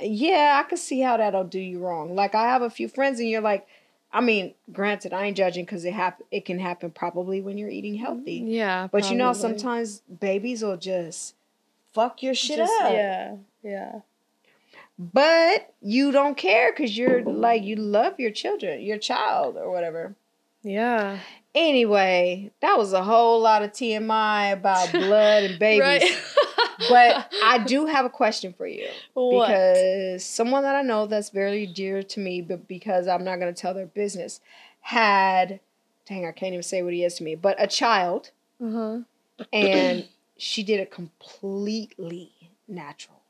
[0.00, 2.14] Yeah, I could see how that'll do you wrong.
[2.14, 3.66] Like I have a few friends and you're like
[4.12, 7.68] I mean, granted, I ain't judging because it hap- it can happen probably when you're
[7.68, 8.42] eating healthy.
[8.42, 8.88] Mm, yeah.
[8.90, 11.34] But you know, sometimes babies will just
[11.94, 12.92] fuck your shit Just- up.
[12.92, 13.36] Yeah.
[13.62, 14.00] Yeah.
[14.96, 20.14] But you don't care because you're like you love your children, your child or whatever.
[20.62, 21.18] Yeah.
[21.54, 26.16] Anyway, that was a whole lot of TMI about blood and babies.
[26.88, 29.48] But I do have a question for you what?
[29.48, 33.52] because someone that I know that's very dear to me, but because I'm not going
[33.52, 34.40] to tell their business,
[34.80, 35.60] had
[36.06, 38.30] dang, I can't even say what he is to me, but a child,
[38.62, 39.00] uh-huh.
[39.52, 42.32] and she did it completely
[42.68, 43.20] natural.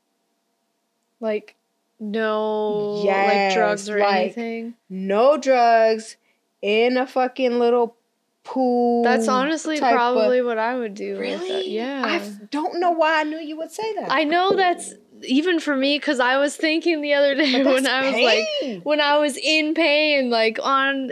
[1.19, 1.55] Like
[1.99, 4.73] no Yes, like drugs or like- anything.
[4.89, 6.17] No drugs
[6.61, 7.95] in a fucking little
[8.43, 9.03] pool.
[9.03, 11.17] That's honestly type of- probably what I would do.
[11.17, 11.69] really.
[11.69, 12.03] Yeah.
[12.05, 12.19] I
[12.51, 14.11] don't know why I knew you would say that.
[14.11, 14.93] I know that's
[15.23, 18.99] even for me because I was thinking the other day when I was like when
[19.01, 21.11] I was in pain, like on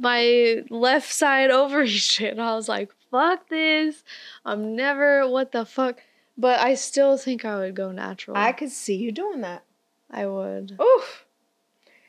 [0.00, 4.02] my left side ovary shit, I was like, fuck this.
[4.44, 6.00] I'm never what the fuck.
[6.36, 8.36] But I still think I would go natural.
[8.36, 9.62] I could see you doing that.
[10.10, 10.76] I would.
[10.82, 11.26] Oof.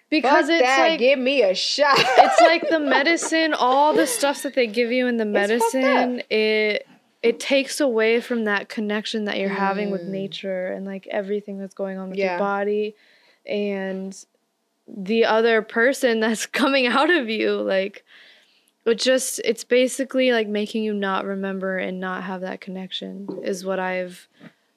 [0.09, 0.89] Because Fuck it's that.
[0.89, 1.95] like give me a shot.
[1.97, 5.75] it's like the medicine, all the stuff that they give you in the It's fucked
[5.75, 5.81] up.
[6.09, 6.87] medicine, it
[7.21, 10.09] it takes away from that connection that you're having with Mm.
[10.09, 12.31] nature and like everything that's going on with Yeah.
[12.31, 12.95] your body
[13.45, 14.13] and
[14.87, 18.05] the other person that's coming out of you like
[18.85, 23.63] it just it's basically like making you not remember and not have that connection is
[23.65, 24.27] what I've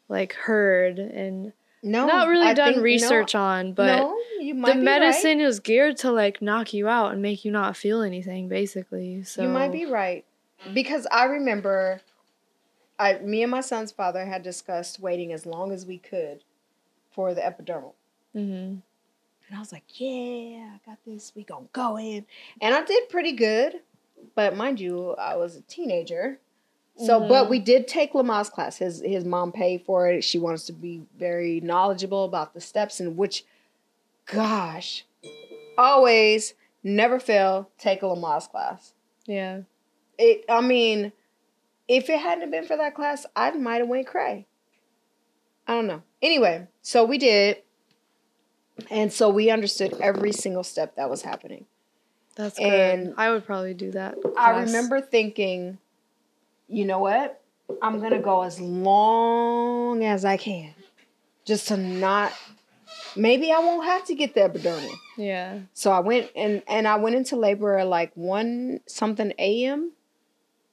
[0.09, 1.53] like heard and
[1.83, 5.97] no, not really I done think- research no, on but no, the medicine is geared
[5.99, 9.73] to like knock you out and make you not feel anything basically so You might
[9.73, 10.25] be right
[10.73, 12.01] because I remember,
[12.99, 16.43] I me and my son's father had discussed waiting as long as we could
[17.13, 17.93] for the epidural.
[18.33, 18.41] hmm
[19.49, 21.33] And I was like, yeah, I got this.
[21.37, 22.27] We gonna go in.
[22.61, 23.81] And I did pretty good.
[24.35, 26.39] But mind you, I was a teenager.
[26.99, 27.51] So, but Mhm.
[27.51, 28.79] we did take Lamaze class.
[28.79, 30.23] His his mom paid for it.
[30.25, 33.45] She wants to be very knowledgeable about the steps and which,
[34.25, 35.05] gosh,
[35.77, 37.69] always never fail.
[37.79, 38.95] Take a Lamaze class.
[39.27, 39.63] yeah
[40.19, 40.45] It.
[40.49, 41.13] I mean,
[41.89, 44.47] if it hadn't been for that class, I might have went cray.
[45.67, 46.03] I don't know.
[46.23, 47.63] Anyway, so we did,
[48.91, 51.67] and so we understood every single step that was happening.
[52.37, 55.79] That's good And- I would probably do that I remember thinking,
[56.69, 57.41] you know what?
[57.83, 60.73] I'm gonna go as long as I can.
[61.45, 62.33] just to not.
[63.15, 64.89] Maybe I won't have to get the epidural.
[65.17, 65.61] Yeah.
[65.75, 69.93] So I went and and I went into labor at like one something a.m.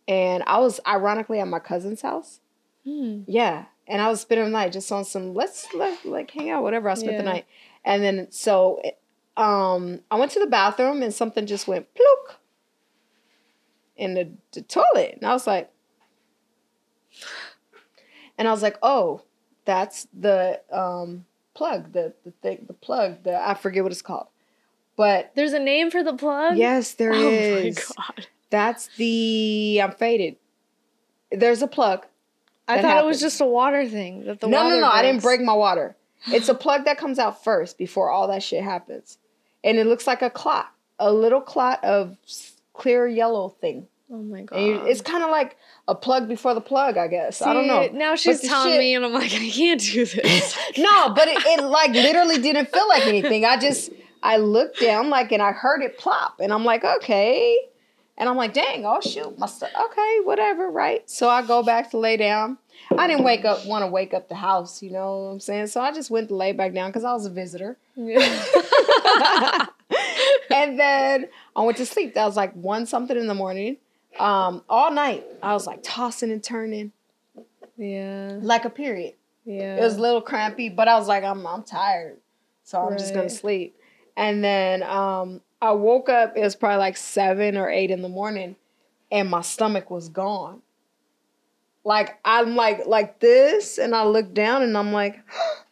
[0.07, 2.39] And I was ironically at my cousin's house.
[2.83, 3.21] Hmm.
[3.27, 6.61] Yeah, and I was spending the night just on some let's let, like hang out,
[6.63, 6.89] whatever.
[6.89, 7.45] I spent the night,
[7.85, 8.81] and then so
[9.37, 12.39] um I went to the bathroom and something just went plook
[13.95, 15.71] in the, the toilet, and I was like,
[18.37, 19.21] and I was like, oh,
[19.65, 24.27] that's the um plug, the the thing, the plug, the I forget what it's called,
[24.95, 26.57] but There's a name for the plug?
[26.57, 27.77] yes, there oh is.
[27.77, 28.27] my god.
[28.49, 30.35] That's the I'm faded.
[31.31, 32.05] There's a plug.
[32.67, 34.25] I thought it was just a water thing.
[34.25, 34.87] That the no, water no, no.
[34.89, 35.95] I didn't break my water.
[36.27, 39.17] It's a plug that comes out first before all that shit happens.
[39.63, 42.17] And it looks like a clot, a little clot of
[42.73, 43.87] clear yellow thing.
[44.11, 44.57] Oh my god.
[44.57, 45.57] And you, it's kind of like
[45.87, 47.41] a plug before the plug, I guess.
[47.41, 47.87] I don't know.
[47.93, 50.57] Now she's telling shit- me, and I'm like, I can't do this.
[50.77, 53.45] no, but it, it like literally didn't feel like anything.
[53.45, 53.91] I just
[54.21, 57.57] I looked down like and I heard it plop, and I'm like, okay.
[58.15, 61.09] And I'm like, dang, oh shoot, my stu- okay, whatever, right?
[61.09, 62.59] So I go back to lay down.
[62.95, 65.67] I didn't wake up, want to wake up the house, you know what I'm saying?
[65.67, 67.77] So I just went to lay back down because I was a visitor.
[70.49, 72.15] and then I went to sleep.
[72.15, 73.77] That was like one something in the morning.
[74.19, 76.91] Um, all night I was like tossing and turning
[77.77, 78.37] yeah.
[78.41, 79.15] like a period.
[79.45, 79.77] Yeah.
[79.77, 82.17] It was a little crampy, but I was like, I'm I'm tired,
[82.63, 83.75] so I'm just gonna sleep.
[84.15, 86.37] And then um, I woke up.
[86.37, 88.55] It was probably like seven or eight in the morning,
[89.11, 90.61] and my stomach was gone.
[91.83, 95.19] Like I'm like like this, and I look down, and I'm like,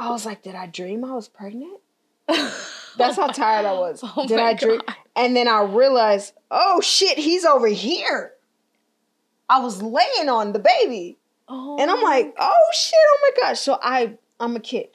[0.00, 1.78] I was like, did I dream I was pregnant?
[2.26, 4.00] That's how tired I was.
[4.02, 4.80] Oh did I dream?
[4.86, 4.96] God.
[5.14, 8.32] And then I realized, oh shit, he's over here.
[9.48, 11.18] I was laying on the baby.
[11.48, 11.76] Oh.
[11.78, 12.50] And I'm like, oh.
[12.50, 13.60] oh shit, oh my gosh.
[13.60, 14.88] So I I'm a kid.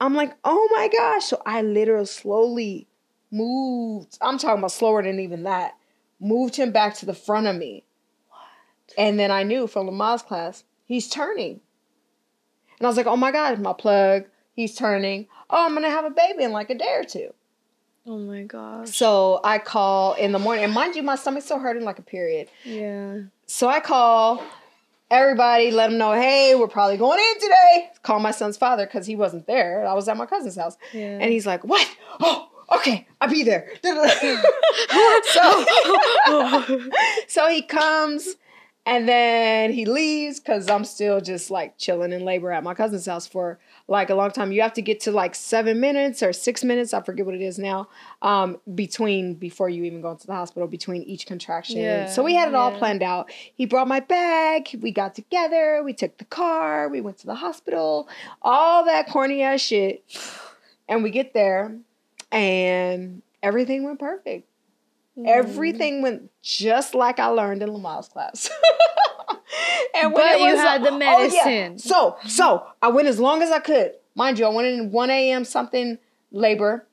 [0.00, 1.26] I'm like, oh my gosh.
[1.26, 2.88] So I literally slowly
[3.30, 4.18] moved.
[4.20, 5.76] I'm talking about slower than even that.
[6.18, 7.84] Moved him back to the front of me.
[8.28, 8.94] What?
[8.98, 11.60] And then I knew from Lamaze class, he's turning.
[12.78, 14.24] And I was like, oh my God, my plug,
[14.54, 15.28] he's turning.
[15.50, 17.32] Oh, I'm gonna have a baby in like a day or two.
[18.06, 18.90] Oh my gosh.
[18.90, 20.64] So I call in the morning.
[20.64, 22.48] And mind you, my stomach's still hurting like a period.
[22.64, 23.20] Yeah.
[23.46, 24.42] So I call
[25.10, 27.90] everybody, let them know, hey, we're probably going in today.
[28.02, 29.86] Call my son's father because he wasn't there.
[29.86, 30.76] I was at my cousin's house.
[30.92, 31.18] Yeah.
[31.20, 31.88] And he's like, what?
[32.20, 33.70] Oh, okay, I'll be there.
[35.24, 35.64] so,
[37.28, 38.34] so he comes
[38.84, 43.06] and then he leaves because I'm still just like chilling in labor at my cousin's
[43.06, 44.52] house for like a long time.
[44.52, 47.42] You have to get to like seven minutes or six minutes, I forget what it
[47.42, 47.88] is now,
[48.22, 51.78] um, between before you even go into the hospital, between each contraction.
[51.78, 53.30] Yeah, so we had it all planned out.
[53.54, 57.34] He brought my bag, we got together, we took the car, we went to the
[57.34, 58.08] hospital,
[58.40, 60.04] all that corny ass shit.
[60.88, 61.78] And we get there
[62.30, 64.48] and everything went perfect.
[65.22, 65.28] Mm.
[65.28, 68.48] Everything went just like I learned in Lamaze class.
[69.94, 70.98] and But you had the oh, yeah.
[70.98, 71.78] medicine.
[71.78, 73.92] So, so I went as long as I could.
[74.14, 75.44] Mind you, I went in 1 a.m.
[75.44, 75.98] something
[76.30, 76.86] labor.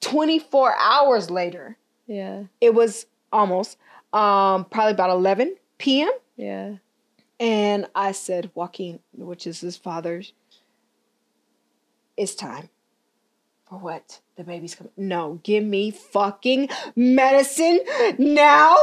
[0.00, 1.76] 24 hours later,
[2.06, 2.44] Yeah.
[2.60, 3.78] it was almost
[4.12, 6.10] um, probably about 11 p.m.
[6.36, 6.74] Yeah.
[7.38, 10.32] And I said, Joaquin, which is his father's,
[12.16, 12.68] it's time.
[13.72, 14.20] For what?
[14.36, 14.92] The baby's coming.
[14.98, 17.80] No, give me fucking medicine
[18.18, 18.76] now.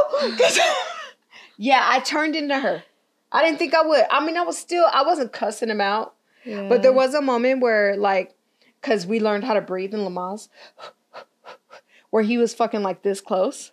[1.56, 2.82] yeah, I turned into her.
[3.30, 4.04] I didn't think I would.
[4.10, 6.14] I mean, I was still, I wasn't cussing him out.
[6.44, 6.68] Yeah.
[6.68, 8.34] But there was a moment where, like,
[8.80, 10.48] because we learned how to breathe in Lamaze,
[12.10, 13.70] where he was fucking like this close.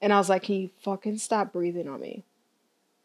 [0.00, 2.24] And I was like, can you fucking stop breathing on me?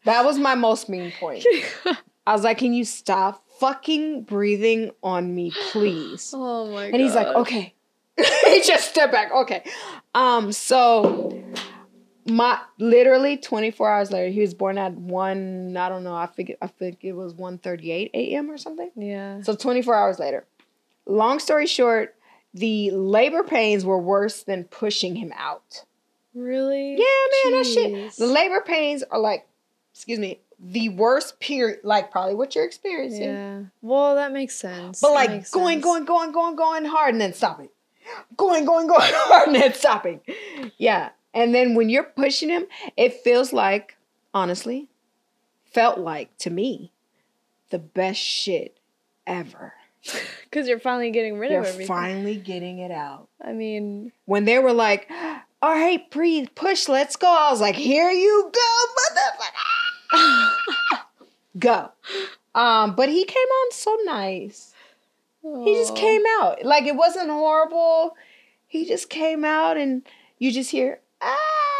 [0.04, 1.44] That was my most mean point.
[2.26, 6.32] I was like, can you stop fucking breathing on me, please?
[6.36, 6.94] Oh my god.
[6.94, 7.74] And he's like, okay.
[8.16, 9.32] he just stepped back.
[9.32, 9.62] Okay.
[10.14, 11.42] Um, so
[12.26, 16.52] my literally 24 hours later, he was born at one, I don't know, I think
[16.60, 18.50] I think it was 1:38 a.m.
[18.50, 18.90] or something.
[18.96, 19.42] Yeah.
[19.42, 20.44] So 24 hours later.
[21.06, 22.16] Long story short,
[22.52, 25.84] the labor pains were worse than pushing him out.
[26.34, 26.92] Really?
[26.92, 28.16] Yeah, man, that shit.
[28.16, 29.46] The labor pains are like,
[29.94, 33.22] excuse me, the worst period, like probably what you're experiencing.
[33.24, 33.62] Yeah.
[33.82, 35.00] Well, that makes sense.
[35.00, 35.84] But like going, sense.
[35.84, 37.68] going, going, going, going hard and then stopping.
[38.36, 40.20] Going, going, going hard and then stopping.
[40.78, 41.10] Yeah.
[41.34, 42.64] And then when you're pushing him,
[42.96, 43.96] it feels like,
[44.32, 44.88] honestly,
[45.72, 46.92] felt like to me,
[47.70, 48.78] the best shit
[49.26, 49.74] ever.
[50.44, 51.88] Because you're finally getting rid You're of everything.
[51.88, 53.28] finally getting it out.
[53.44, 55.10] I mean, When they were like,
[55.60, 57.26] all right, breathe, push, let's go.
[57.26, 58.60] I was like, here you go,
[59.20, 59.50] motherfucker.
[61.58, 61.90] go.
[62.54, 64.72] Um, but he came on so nice.
[65.42, 66.64] He just came out.
[66.64, 68.16] Like it wasn't horrible.
[68.66, 70.02] He just came out and
[70.38, 71.76] you just hear ah.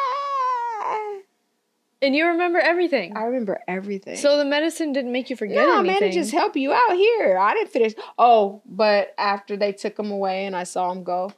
[2.03, 3.17] And you remember everything.
[3.17, 4.17] I remember everything.
[4.17, 6.01] So the medicine didn't make you forget no, anything.
[6.01, 7.39] man, it just help you out here.
[7.39, 7.95] I didn't finish.
[8.19, 11.33] Oh, but after they took him away and I saw him go,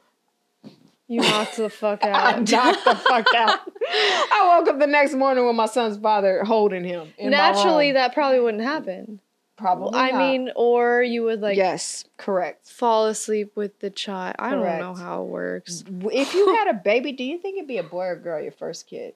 [1.09, 2.35] you knocked the fuck out.
[2.35, 3.59] I knocked the fuck out.
[3.91, 7.11] I woke up the next morning with my son's father holding him.
[7.19, 9.19] Naturally, that probably wouldn't happen.
[9.57, 9.99] probably.
[9.99, 10.17] I not.
[10.19, 12.69] mean, or you would like yes, correct.
[12.69, 14.35] fall asleep with the child.
[14.39, 15.83] I don't know how it works.
[15.89, 18.39] If you had a baby, do you think it'd be a boy or girl?
[18.41, 19.15] Your first kid,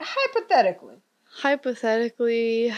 [0.00, 0.96] hypothetically.
[1.36, 2.72] Hypothetically,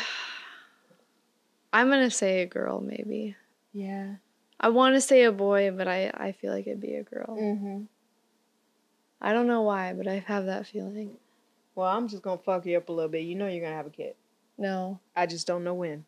[1.72, 3.36] I'm gonna say a girl, maybe.
[3.72, 4.14] Yeah.
[4.59, 7.36] I want to say a boy, but I, I feel like it'd be a girl.
[7.38, 7.82] Mm-hmm.
[9.20, 11.16] I don't know why, but I have that feeling.
[11.74, 13.22] Well, I'm just gonna fuck you up a little bit.
[13.22, 14.14] You know you're gonna have a kid.
[14.58, 15.00] No.
[15.14, 16.04] I just don't know when.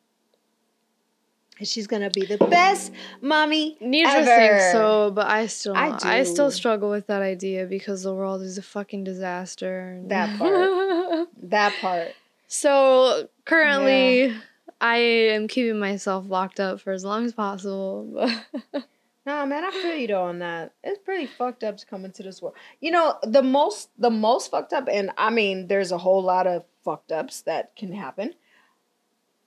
[1.58, 4.24] And she's gonna be the best mommy Nidra ever.
[4.24, 8.42] thinks so, but I still I I, still struggle with that idea because the world
[8.42, 10.00] is a fucking disaster.
[10.06, 11.28] That part.
[11.42, 12.14] That part.
[12.46, 14.34] so currently,
[14.80, 18.30] I am keeping myself locked up for as long as possible.
[19.26, 20.72] No, man, I feel you though on that.
[20.82, 22.54] It's pretty fucked up to come into this world.
[22.80, 26.46] You know, the most the most fucked up, and I mean, there's a whole lot
[26.46, 28.34] of fucked ups that can happen.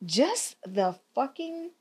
[0.05, 1.71] Just the fucking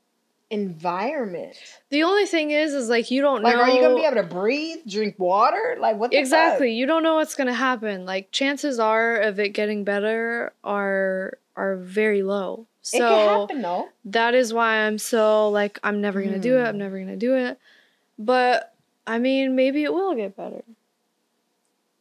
[0.51, 1.57] environment.
[1.91, 3.62] the only thing is, is like you don't Like, know.
[3.62, 5.76] are you gonna be able to breathe, drink water?
[5.78, 6.11] Like, what?
[6.11, 10.53] The exactly you don't know what's gonna happen like chances are of it getting better
[10.64, 12.95] are are very low Fuck?
[12.95, 13.88] it so can happen though.
[14.07, 16.78] that is why i'm so like i'm never gonna do it i'm Hmm.
[16.78, 17.59] never gonna do it
[18.25, 18.75] but
[19.07, 20.62] i mean maybe it will get better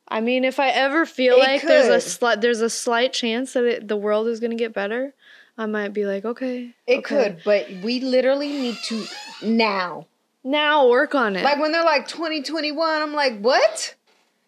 [0.07, 2.01] i mean if i ever feel It like there's a could.
[2.11, 5.13] slight there's a slight chance that it, the world is gonna get better
[5.57, 7.01] i might be like okay It okay.
[7.01, 9.05] could, but we literally need to
[9.41, 10.07] now.
[10.43, 13.95] now work on it Like when they're like 2021, I'm like, what?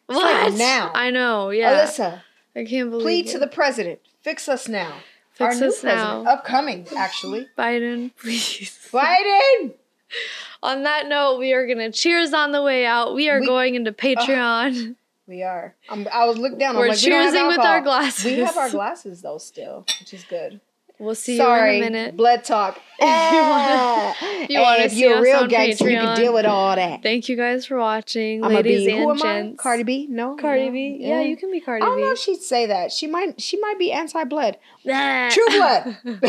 [0.07, 0.91] what like now.
[0.93, 2.21] i know yeah Alyssa,
[2.55, 3.31] i can't believe plead it.
[3.31, 3.99] to the president.
[4.21, 4.93] Fix us now.
[5.33, 6.31] Fix Our new us president, now.
[6.31, 7.47] upcoming, actually.
[7.57, 8.77] Biden, please.
[8.93, 9.73] Biden!
[10.63, 13.15] On that note, we are gonna cheers on the way out.
[13.15, 14.07] We are We- going into uh-huh.
[14.07, 14.95] Patreon.
[15.27, 15.75] We are.
[15.89, 16.75] I'm, I was looking down.
[16.75, 18.25] I'm We're like, we choosing with our glasses.
[18.25, 20.59] We have our glasses though still, which is good.
[20.99, 22.17] we'll see Sorry, you in a minute.
[22.17, 22.79] blood talk.
[23.03, 26.17] If you you wanna eh, if see you're a us real on gangster, you can
[26.17, 27.01] deal with all that.
[27.01, 28.91] Thank you guys for watching, I'm ladies B.
[28.91, 29.19] and Who am I?
[29.21, 29.61] gents.
[29.63, 30.07] Cardi B?
[30.09, 30.35] No.
[30.35, 30.71] Cardi no.
[30.71, 30.97] B.
[30.99, 32.03] Yeah, you can be Cardi I don't B.
[32.03, 32.91] know if she'd say that.
[32.91, 33.39] She might.
[33.41, 34.57] She might be anti-blood.
[34.83, 35.97] True blood.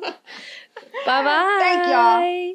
[0.00, 1.56] Bye bye.
[1.60, 2.54] Thank y'all.